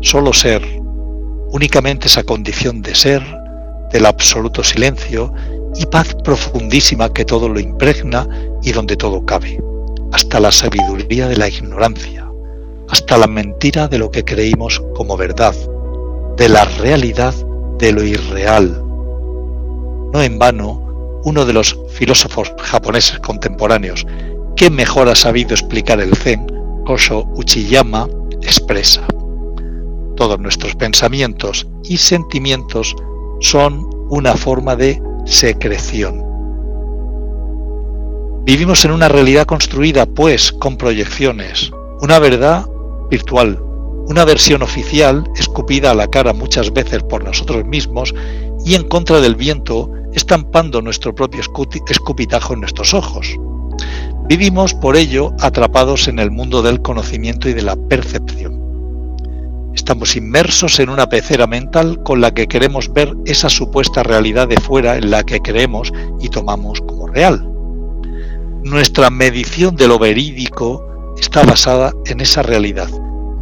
Solo 0.00 0.32
ser, 0.32 0.62
únicamente 1.50 2.06
esa 2.06 2.22
condición 2.22 2.82
de 2.82 2.94
ser, 2.94 3.22
del 3.92 4.06
absoluto 4.06 4.62
silencio 4.62 5.32
y 5.76 5.86
paz 5.86 6.14
profundísima 6.24 7.12
que 7.12 7.24
todo 7.24 7.48
lo 7.48 7.60
impregna 7.60 8.26
y 8.62 8.72
donde 8.72 8.96
todo 8.96 9.24
cabe, 9.24 9.62
hasta 10.12 10.40
la 10.40 10.52
sabiduría 10.52 11.28
de 11.28 11.36
la 11.36 11.48
ignorancia, 11.48 12.28
hasta 12.88 13.18
la 13.18 13.26
mentira 13.26 13.88
de 13.88 13.98
lo 13.98 14.10
que 14.10 14.24
creímos 14.24 14.82
como 14.94 15.16
verdad, 15.16 15.54
de 16.36 16.48
la 16.48 16.64
realidad 16.64 17.34
de 17.78 17.92
lo 17.92 18.02
irreal. 18.02 18.82
No 20.12 20.22
en 20.22 20.38
vano, 20.38 21.20
uno 21.24 21.44
de 21.44 21.52
los 21.52 21.78
filósofos 21.90 22.52
japoneses 22.62 23.18
contemporáneos 23.20 24.06
que 24.56 24.70
mejor 24.70 25.08
ha 25.08 25.14
sabido 25.14 25.50
explicar 25.50 26.00
el 26.00 26.16
Zen, 26.16 26.46
Kosho 26.84 27.24
Uchiyama, 27.34 28.08
expresa, 28.42 29.06
todos 30.16 30.40
nuestros 30.40 30.74
pensamientos 30.74 31.66
y 31.84 31.96
sentimientos 31.98 32.96
son 33.40 33.88
una 34.10 34.34
forma 34.34 34.76
de 34.76 35.02
secreción. 35.24 36.24
Vivimos 38.44 38.84
en 38.84 38.92
una 38.92 39.08
realidad 39.08 39.46
construida, 39.46 40.06
pues, 40.06 40.52
con 40.52 40.76
proyecciones, 40.76 41.70
una 42.00 42.18
verdad 42.18 42.66
virtual, 43.10 43.60
una 44.08 44.24
versión 44.24 44.62
oficial 44.62 45.24
escupida 45.36 45.90
a 45.90 45.94
la 45.94 46.08
cara 46.08 46.32
muchas 46.32 46.72
veces 46.72 47.02
por 47.02 47.22
nosotros 47.22 47.66
mismos 47.66 48.14
y 48.64 48.74
en 48.74 48.88
contra 48.88 49.20
del 49.20 49.36
viento, 49.36 49.90
estampando 50.14 50.80
nuestro 50.80 51.14
propio 51.14 51.42
escupitajo 51.88 52.54
en 52.54 52.60
nuestros 52.60 52.94
ojos. 52.94 53.36
Vivimos, 54.28 54.74
por 54.74 54.96
ello, 54.96 55.34
atrapados 55.40 56.08
en 56.08 56.18
el 56.18 56.30
mundo 56.30 56.62
del 56.62 56.80
conocimiento 56.80 57.48
y 57.48 57.52
de 57.52 57.62
la 57.62 57.76
percepción. 57.76 58.57
Estamos 59.78 60.16
inmersos 60.16 60.80
en 60.80 60.88
una 60.88 61.08
pecera 61.08 61.46
mental 61.46 62.02
con 62.02 62.20
la 62.20 62.34
que 62.34 62.48
queremos 62.48 62.92
ver 62.92 63.14
esa 63.26 63.48
supuesta 63.48 64.02
realidad 64.02 64.48
de 64.48 64.60
fuera 64.60 64.96
en 64.96 65.12
la 65.12 65.22
que 65.22 65.38
creemos 65.38 65.92
y 66.20 66.28
tomamos 66.30 66.80
como 66.80 67.06
real. 67.06 67.48
Nuestra 68.64 69.08
medición 69.08 69.76
de 69.76 69.86
lo 69.86 70.00
verídico 70.00 71.14
está 71.16 71.44
basada 71.44 71.92
en 72.06 72.20
esa 72.20 72.42
realidad, 72.42 72.88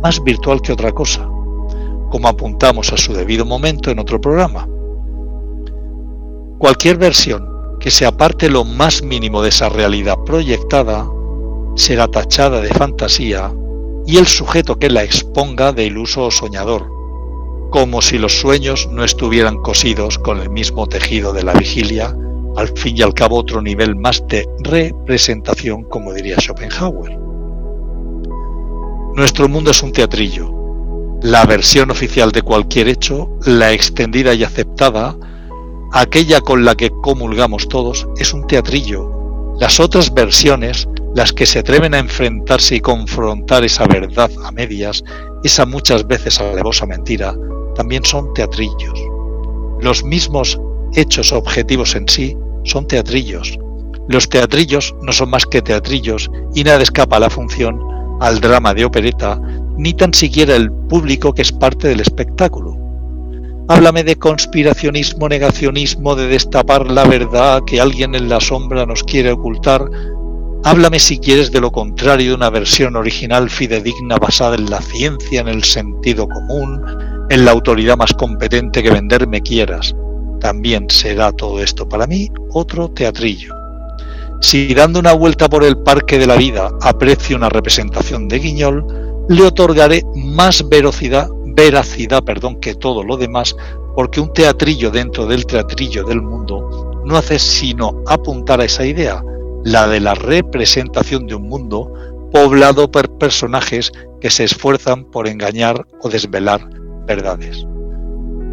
más 0.02 0.22
virtual 0.22 0.60
que 0.60 0.74
otra 0.74 0.92
cosa, 0.92 1.22
como 2.10 2.28
apuntamos 2.28 2.92
a 2.92 2.98
su 2.98 3.14
debido 3.14 3.46
momento 3.46 3.90
en 3.90 3.98
otro 3.98 4.20
programa. 4.20 4.68
Cualquier 6.58 6.98
versión 6.98 7.48
que 7.80 7.90
se 7.90 8.04
aparte 8.04 8.50
lo 8.50 8.62
más 8.62 9.02
mínimo 9.02 9.40
de 9.40 9.48
esa 9.48 9.70
realidad 9.70 10.18
proyectada 10.26 11.08
será 11.76 12.06
tachada 12.08 12.60
de 12.60 12.68
fantasía 12.68 13.50
y 14.06 14.18
el 14.18 14.26
sujeto 14.26 14.78
que 14.78 14.88
la 14.88 15.02
exponga 15.02 15.72
de 15.72 15.84
iluso 15.84 16.24
o 16.24 16.30
soñador, 16.30 16.90
como 17.70 18.00
si 18.00 18.18
los 18.18 18.38
sueños 18.38 18.88
no 18.90 19.04
estuvieran 19.04 19.56
cosidos 19.58 20.18
con 20.18 20.40
el 20.40 20.48
mismo 20.48 20.86
tejido 20.86 21.32
de 21.32 21.42
la 21.42 21.52
vigilia, 21.52 22.16
al 22.56 22.68
fin 22.68 22.96
y 22.96 23.02
al 23.02 23.12
cabo 23.12 23.36
otro 23.36 23.60
nivel 23.60 23.96
más 23.96 24.24
de 24.28 24.46
representación, 24.60 25.84
como 25.84 26.12
diría 26.12 26.36
Schopenhauer. 26.38 27.18
Nuestro 29.14 29.48
mundo 29.48 29.72
es 29.72 29.82
un 29.82 29.92
teatrillo. 29.92 30.52
La 31.22 31.44
versión 31.44 31.90
oficial 31.90 32.30
de 32.30 32.42
cualquier 32.42 32.88
hecho, 32.88 33.30
la 33.44 33.72
extendida 33.72 34.34
y 34.34 34.44
aceptada, 34.44 35.16
aquella 35.92 36.40
con 36.40 36.64
la 36.64 36.74
que 36.74 36.90
comulgamos 37.02 37.68
todos, 37.68 38.06
es 38.18 38.32
un 38.32 38.46
teatrillo. 38.46 39.56
Las 39.58 39.80
otras 39.80 40.12
versiones 40.12 40.86
las 41.16 41.32
que 41.32 41.46
se 41.46 41.60
atreven 41.60 41.94
a 41.94 41.98
enfrentarse 41.98 42.76
y 42.76 42.80
confrontar 42.80 43.64
esa 43.64 43.86
verdad 43.86 44.30
a 44.44 44.52
medias, 44.52 45.02
esa 45.42 45.64
muchas 45.64 46.06
veces 46.06 46.38
alevosa 46.42 46.84
mentira, 46.84 47.34
también 47.74 48.04
son 48.04 48.34
teatrillos. 48.34 49.00
Los 49.80 50.04
mismos 50.04 50.60
hechos 50.92 51.32
objetivos 51.32 51.96
en 51.96 52.06
sí 52.06 52.36
son 52.64 52.86
teatrillos. 52.86 53.58
Los 54.08 54.28
teatrillos 54.28 54.94
no 55.00 55.10
son 55.10 55.30
más 55.30 55.46
que 55.46 55.62
teatrillos 55.62 56.30
y 56.54 56.64
nada 56.64 56.82
escapa 56.82 57.16
a 57.16 57.20
la 57.20 57.30
función, 57.30 57.80
al 58.20 58.38
drama 58.38 58.74
de 58.74 58.84
opereta, 58.84 59.40
ni 59.78 59.94
tan 59.94 60.12
siquiera 60.12 60.54
el 60.54 60.70
público 60.70 61.32
que 61.32 61.40
es 61.40 61.50
parte 61.50 61.88
del 61.88 62.00
espectáculo. 62.00 62.76
Háblame 63.68 64.04
de 64.04 64.16
conspiracionismo, 64.16 65.30
negacionismo, 65.30 66.14
de 66.14 66.28
destapar 66.28 66.90
la 66.90 67.04
verdad 67.04 67.62
que 67.66 67.80
alguien 67.80 68.14
en 68.14 68.28
la 68.28 68.38
sombra 68.38 68.84
nos 68.84 69.02
quiere 69.02 69.32
ocultar, 69.32 69.88
Háblame 70.64 70.98
si 70.98 71.18
quieres 71.18 71.52
de 71.52 71.60
lo 71.60 71.70
contrario 71.70 72.30
de 72.30 72.34
una 72.36 72.50
versión 72.50 72.96
original 72.96 73.48
fidedigna 73.48 74.16
basada 74.16 74.56
en 74.56 74.68
la 74.68 74.80
ciencia, 74.80 75.40
en 75.40 75.48
el 75.48 75.62
sentido 75.62 76.28
común, 76.28 76.82
en 77.30 77.44
la 77.44 77.52
autoridad 77.52 77.96
más 77.96 78.12
competente 78.14 78.82
que 78.82 78.90
venderme 78.90 79.40
quieras. 79.40 79.94
También 80.40 80.90
será 80.90 81.32
todo 81.32 81.60
esto 81.60 81.88
para 81.88 82.06
mí 82.06 82.30
otro 82.52 82.88
teatrillo. 82.88 83.54
Si 84.40 84.74
dando 84.74 85.00
una 85.00 85.12
vuelta 85.12 85.48
por 85.48 85.64
el 85.64 85.78
parque 85.78 86.18
de 86.18 86.26
la 86.26 86.36
vida 86.36 86.70
aprecio 86.82 87.36
una 87.36 87.48
representación 87.48 88.28
de 88.28 88.38
Guiñol, 88.38 88.86
le 89.28 89.42
otorgaré 89.42 90.02
más 90.14 90.68
veracidad, 90.68 91.28
veracidad 91.54 92.22
perdón, 92.22 92.60
que 92.60 92.74
todo 92.74 93.02
lo 93.02 93.16
demás, 93.16 93.56
porque 93.94 94.20
un 94.20 94.32
teatrillo 94.32 94.90
dentro 94.90 95.26
del 95.26 95.46
teatrillo 95.46 96.04
del 96.04 96.22
mundo 96.22 97.02
no 97.04 97.16
hace 97.16 97.38
sino 97.38 98.02
apuntar 98.06 98.60
a 98.60 98.64
esa 98.64 98.84
idea, 98.84 99.22
la 99.66 99.88
de 99.88 99.98
la 99.98 100.14
representación 100.14 101.26
de 101.26 101.34
un 101.34 101.48
mundo 101.48 101.92
poblado 102.32 102.88
por 102.88 103.18
personajes 103.18 103.90
que 104.20 104.30
se 104.30 104.44
esfuerzan 104.44 105.04
por 105.06 105.26
engañar 105.26 105.84
o 106.02 106.08
desvelar 106.08 106.70
verdades. 107.04 107.64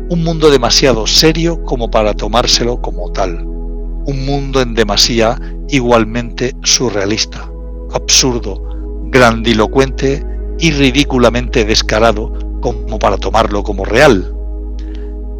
Un 0.09 0.23
mundo 0.23 0.49
demasiado 0.49 1.05
serio 1.05 1.63
como 1.65 1.91
para 1.91 2.15
tomárselo 2.15 2.81
como 2.81 3.11
tal. 3.11 3.45
Un 3.45 4.25
mundo 4.25 4.59
en 4.59 4.73
demasía 4.73 5.39
igualmente 5.69 6.55
surrealista, 6.63 7.47
absurdo, 7.93 8.63
grandilocuente 9.11 10.25
y 10.57 10.71
ridículamente 10.71 11.63
descarado 11.63 12.33
como 12.59 12.97
para 12.97 13.17
tomarlo 13.17 13.61
como 13.61 13.85
real. 13.85 14.35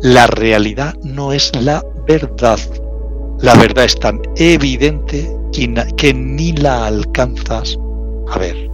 La 0.04 0.28
realidad 0.28 0.94
no 1.04 1.34
es 1.34 1.52
la 1.60 1.84
verdad. 2.08 2.60
La 3.40 3.56
verdad 3.56 3.86
es 3.86 4.00
tan 4.00 4.22
evidente 4.36 5.36
que, 5.54 6.14
ni 6.14 6.52
la 6.54 6.88
alcanzas 6.88 7.78
a 8.30 8.40
ver. 8.40 8.73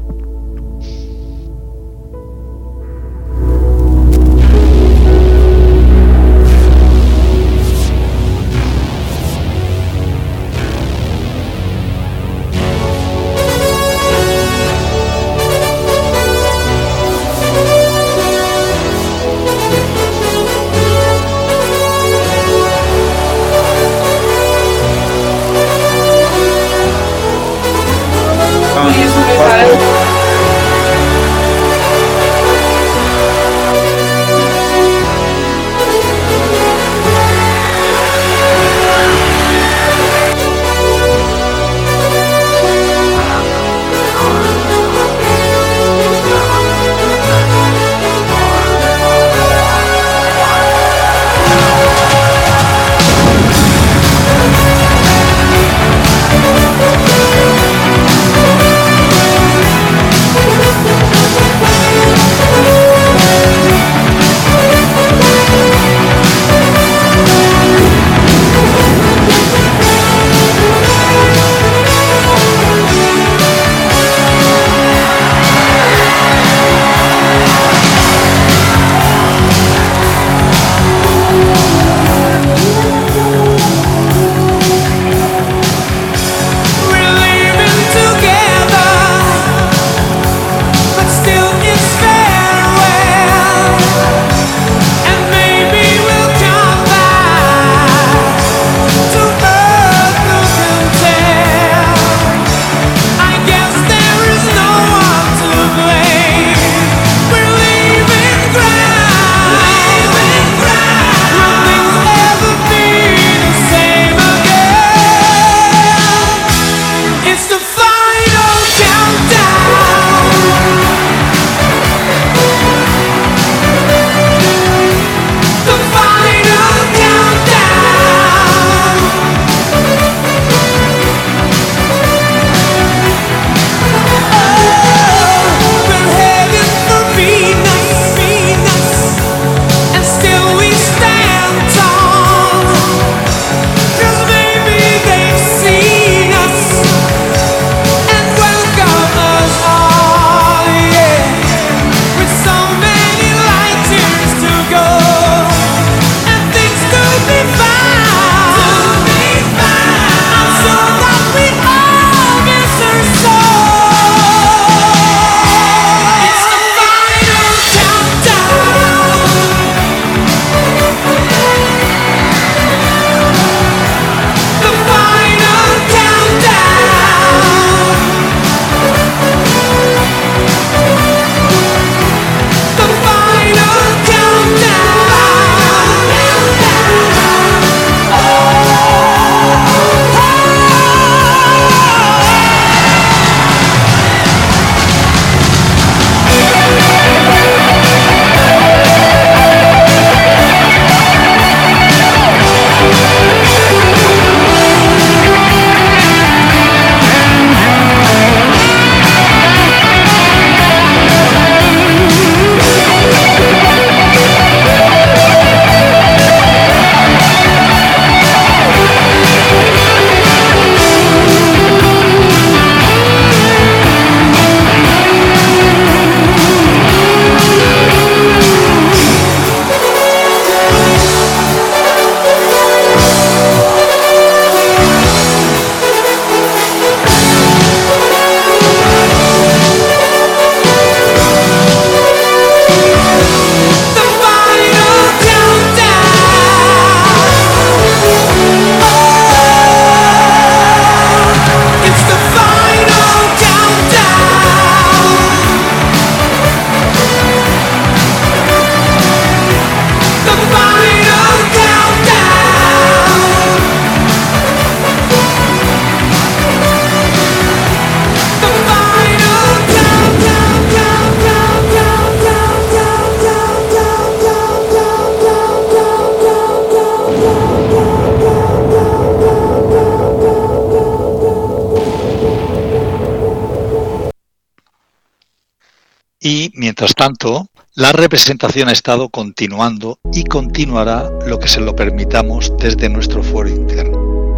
Y 286.22 286.52
mientras 286.56 286.96
tanto, 286.96 287.48
la 287.76 287.94
representación 287.94 288.68
ha 288.68 288.74
estado 288.74 289.08
continuando 289.08 290.00
y 290.12 290.26
continuará 290.26 291.10
lo 291.26 291.40
que 291.40 291.48
se 291.48 291.62
lo 291.62 291.78
permitamos 291.78 292.52
desde 292.58 292.90
nuestro 292.90 293.24
foro 293.24 293.48
interno. 293.48 294.36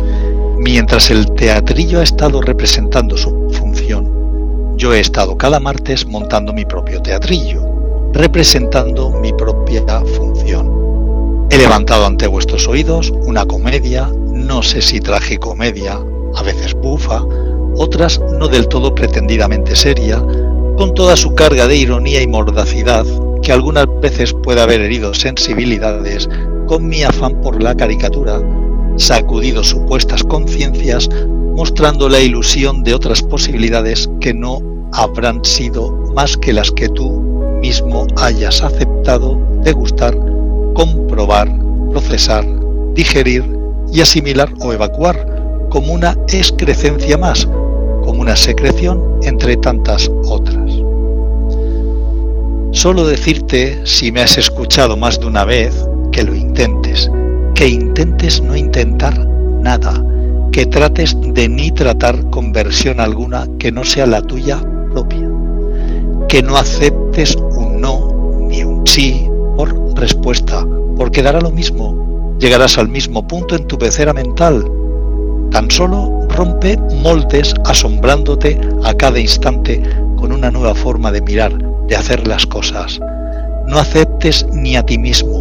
Mientras 0.60 1.10
el 1.10 1.32
teatrillo 1.32 2.00
ha 2.00 2.04
estado 2.04 2.40
representando 2.40 3.18
su 3.18 3.50
función, 3.50 4.78
yo 4.78 4.94
he 4.94 5.00
estado 5.00 5.36
cada 5.40 5.60
martes 5.60 6.06
montando 6.06 6.54
mi 6.54 6.66
propio 6.66 7.02
teatrillo, 7.02 7.66
representando 8.14 9.10
mi 9.20 9.34
propia 9.34 9.84
función. 10.16 11.48
He 11.50 11.58
levantado 11.58 12.06
ante 12.06 12.28
vuestros 12.28 12.68
oídos 12.68 13.10
una 13.10 13.48
comedia, 13.48 14.08
no 14.32 14.62
sé 14.62 14.84
si 14.84 15.00
traje 15.00 15.40
comedia, 15.40 16.00
a 16.36 16.44
veces 16.44 16.76
bufa, 16.76 17.24
otras 17.76 18.20
no 18.38 18.48
del 18.48 18.68
todo 18.68 18.94
pretendidamente 18.94 19.76
seria, 19.76 20.24
con 20.82 20.96
toda 20.96 21.16
su 21.16 21.36
carga 21.36 21.68
de 21.68 21.76
ironía 21.76 22.24
y 22.24 22.28
mordacidad 22.28 23.06
que 23.44 23.52
algunas 23.52 23.86
veces 24.02 24.34
puede 24.34 24.62
haber 24.62 24.82
herido 24.82 25.14
sensibilidades 25.14 26.28
con 26.66 26.88
mi 26.88 27.04
afán 27.04 27.40
por 27.40 27.62
la 27.62 27.76
caricatura, 27.76 28.42
sacudido 28.96 29.64
supuestas 29.64 30.24
conciencias, 30.24 31.08
mostrando 31.56 32.10
la 32.10 32.20
ilusión 32.20 32.82
de 32.82 32.96
otras 32.96 33.22
posibilidades 33.22 34.10
que 34.20 34.34
no 34.34 34.60
habrán 34.92 35.46
sido 35.46 35.92
más 36.16 36.36
que 36.36 36.52
las 36.52 36.72
que 36.72 36.90
tú 36.90 37.12
mismo 37.62 38.08
hayas 38.18 38.64
aceptado 38.64 39.40
degustar, 39.62 40.18
comprobar, 40.74 41.48
procesar, 41.92 42.44
digerir 42.96 43.46
y 43.94 44.02
asimilar 44.02 44.52
o 44.62 44.74
evacuar 44.74 45.68
como 45.70 45.94
una 45.94 46.18
excrecencia 46.30 47.20
más, 47.20 47.46
como 48.04 48.20
una 48.20 48.36
secreción 48.36 49.20
entre 49.22 49.58
tantas 49.58 50.10
otras. 50.26 50.61
Solo 52.72 53.06
decirte, 53.06 53.82
si 53.84 54.14
me 54.14 54.22
has 54.22 54.38
escuchado 54.38 54.96
más 54.96 55.20
de 55.20 55.26
una 55.26 55.44
vez, 55.44 55.86
que 56.14 56.24
lo 56.24 56.34
intentes, 56.34 57.12
que 57.54 57.68
intentes 57.68 58.42
no 58.42 58.56
intentar 58.56 59.28
nada, 59.28 60.02
que 60.54 60.66
trates 60.66 61.16
de 61.20 61.50
ni 61.50 61.72
tratar 61.72 62.30
con 62.30 62.54
versión 62.54 63.02
alguna 63.02 63.46
que 63.60 63.74
no 63.74 63.84
sea 63.84 64.06
la 64.06 64.22
tuya 64.22 64.64
propia, 64.94 65.30
que 66.30 66.42
no 66.42 66.56
aceptes 66.56 67.36
un 67.36 67.82
no 67.82 68.48
ni 68.48 68.64
un 68.64 68.88
sí 68.88 69.28
por 69.58 69.94
respuesta, 70.00 70.66
porque 70.96 71.22
dará 71.22 71.42
lo 71.42 71.52
mismo, 71.52 72.38
llegarás 72.40 72.78
al 72.78 72.88
mismo 72.88 73.28
punto 73.28 73.58
en 73.58 73.68
tu 73.68 73.78
pecera 73.78 74.14
mental. 74.14 74.66
Tan 75.52 75.70
solo 75.70 76.26
rompe 76.30 76.78
moldes 77.04 77.54
asombrándote 77.66 78.58
a 78.86 78.94
cada 78.94 79.20
instante 79.20 79.84
con 80.16 80.32
una 80.32 80.50
nueva 80.50 80.74
forma 80.74 81.12
de 81.12 81.22
mirar, 81.22 81.71
de 81.88 81.96
hacer 81.96 82.28
las 82.28 82.46
cosas. 82.46 83.00
No 83.68 83.78
aceptes 83.78 84.46
ni 84.52 84.76
a 84.76 84.84
ti 84.84 84.98
mismo. 84.98 85.40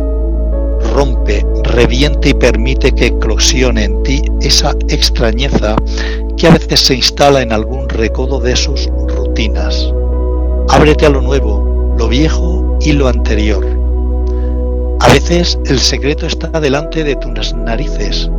Rompe, 0.94 1.44
reviente 1.64 2.30
y 2.30 2.34
permite 2.34 2.92
que 2.92 3.06
eclosione 3.06 3.84
en 3.84 4.02
ti 4.02 4.22
esa 4.40 4.72
extrañeza 4.88 5.76
que 6.36 6.46
a 6.46 6.50
veces 6.50 6.80
se 6.80 6.94
instala 6.94 7.42
en 7.42 7.52
algún 7.52 7.88
recodo 7.88 8.40
de 8.40 8.56
sus 8.56 8.88
rutinas. 9.08 9.92
Ábrete 10.68 11.06
a 11.06 11.10
lo 11.10 11.20
nuevo, 11.20 11.94
lo 11.98 12.08
viejo 12.08 12.78
y 12.80 12.92
lo 12.92 13.08
anterior. 13.08 13.66
A 15.00 15.12
veces 15.12 15.58
el 15.66 15.78
secreto 15.78 16.26
está 16.26 16.48
delante 16.60 17.04
de 17.04 17.16
tus 17.16 17.54
narices. 17.54 18.30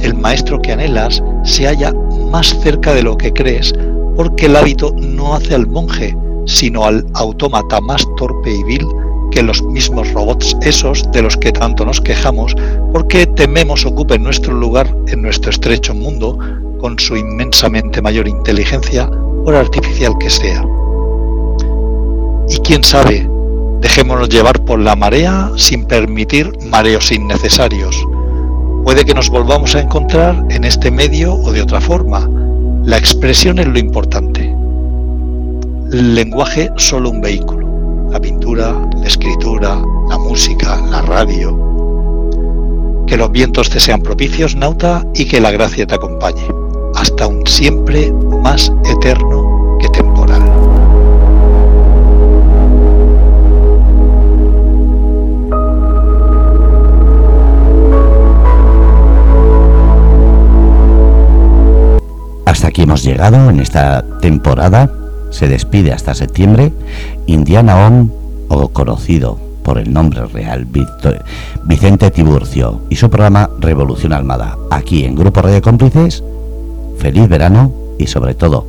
El 0.00 0.14
maestro 0.14 0.60
que 0.60 0.72
anhelas 0.72 1.22
se 1.44 1.66
halla 1.66 1.92
más 2.30 2.58
cerca 2.60 2.94
de 2.94 3.02
lo 3.02 3.16
que 3.16 3.32
crees 3.32 3.74
porque 4.16 4.46
el 4.46 4.56
hábito 4.56 4.94
no 4.96 5.34
hace 5.34 5.54
al 5.54 5.66
monje, 5.66 6.16
sino 6.46 6.84
al 6.84 7.06
autómata 7.14 7.80
más 7.80 8.06
torpe 8.16 8.50
y 8.52 8.62
vil 8.64 8.86
que 9.30 9.42
los 9.42 9.62
mismos 9.62 10.12
robots 10.12 10.56
esos 10.60 11.10
de 11.12 11.22
los 11.22 11.36
que 11.36 11.52
tanto 11.52 11.84
nos 11.84 12.00
quejamos 12.00 12.54
porque 12.92 13.26
tememos 13.26 13.86
ocupen 13.86 14.22
nuestro 14.22 14.52
lugar 14.52 14.94
en 15.08 15.22
nuestro 15.22 15.50
estrecho 15.50 15.94
mundo 15.94 16.38
con 16.80 16.98
su 16.98 17.16
inmensamente 17.16 18.02
mayor 18.02 18.26
inteligencia, 18.26 19.08
por 19.44 19.54
artificial 19.54 20.14
que 20.18 20.28
sea. 20.28 20.64
Y 22.48 22.58
quién 22.58 22.82
sabe, 22.82 23.28
dejémonos 23.80 24.28
llevar 24.28 24.60
por 24.64 24.80
la 24.80 24.96
marea 24.96 25.50
sin 25.56 25.84
permitir 25.84 26.50
mareos 26.66 27.12
innecesarios. 27.12 27.96
Puede 28.84 29.04
que 29.04 29.14
nos 29.14 29.30
volvamos 29.30 29.76
a 29.76 29.80
encontrar 29.80 30.44
en 30.50 30.64
este 30.64 30.90
medio 30.90 31.34
o 31.34 31.52
de 31.52 31.62
otra 31.62 31.80
forma. 31.80 32.28
La 32.84 32.98
expresión 32.98 33.60
es 33.60 33.68
lo 33.68 33.78
importante 33.78 34.51
el 35.92 36.14
lenguaje 36.14 36.70
solo 36.76 37.10
un 37.10 37.20
vehículo. 37.20 38.08
La 38.10 38.18
pintura, 38.18 38.74
la 38.96 39.06
escritura, 39.06 39.80
la 40.08 40.18
música, 40.18 40.80
la 40.90 41.02
radio. 41.02 41.54
Que 43.06 43.16
los 43.16 43.30
vientos 43.30 43.68
te 43.68 43.78
sean 43.78 44.00
propicios, 44.00 44.56
nauta, 44.56 45.04
y 45.14 45.26
que 45.26 45.40
la 45.40 45.50
gracia 45.50 45.86
te 45.86 45.94
acompañe, 45.94 46.46
hasta 46.94 47.26
un 47.26 47.46
siempre 47.46 48.10
más 48.42 48.72
eterno 48.84 49.76
que 49.80 49.88
temporal. 49.90 50.42
Hasta 62.46 62.68
aquí 62.68 62.82
hemos 62.82 63.02
llegado 63.02 63.50
en 63.50 63.60
esta 63.60 64.04
temporada 64.20 65.01
se 65.32 65.48
despide 65.48 65.92
hasta 65.92 66.14
septiembre 66.14 66.72
Indiana 67.26 67.86
On, 67.86 68.12
o 68.48 68.68
conocido 68.68 69.38
por 69.64 69.78
el 69.78 69.92
nombre 69.92 70.24
real 70.26 70.66
Vicente 71.64 72.10
Tiburcio, 72.10 72.82
y 72.88 72.96
su 72.96 73.10
programa 73.10 73.50
Revolución 73.58 74.12
Almada, 74.12 74.56
aquí 74.70 75.04
en 75.04 75.16
Grupo 75.16 75.42
Radio 75.42 75.62
Cómplices. 75.62 76.22
Feliz 76.98 77.28
verano 77.28 77.72
y 77.98 78.06
sobre 78.06 78.34
todo, 78.34 78.66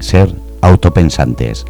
ser 0.00 0.34
autopensantes. 0.60 1.64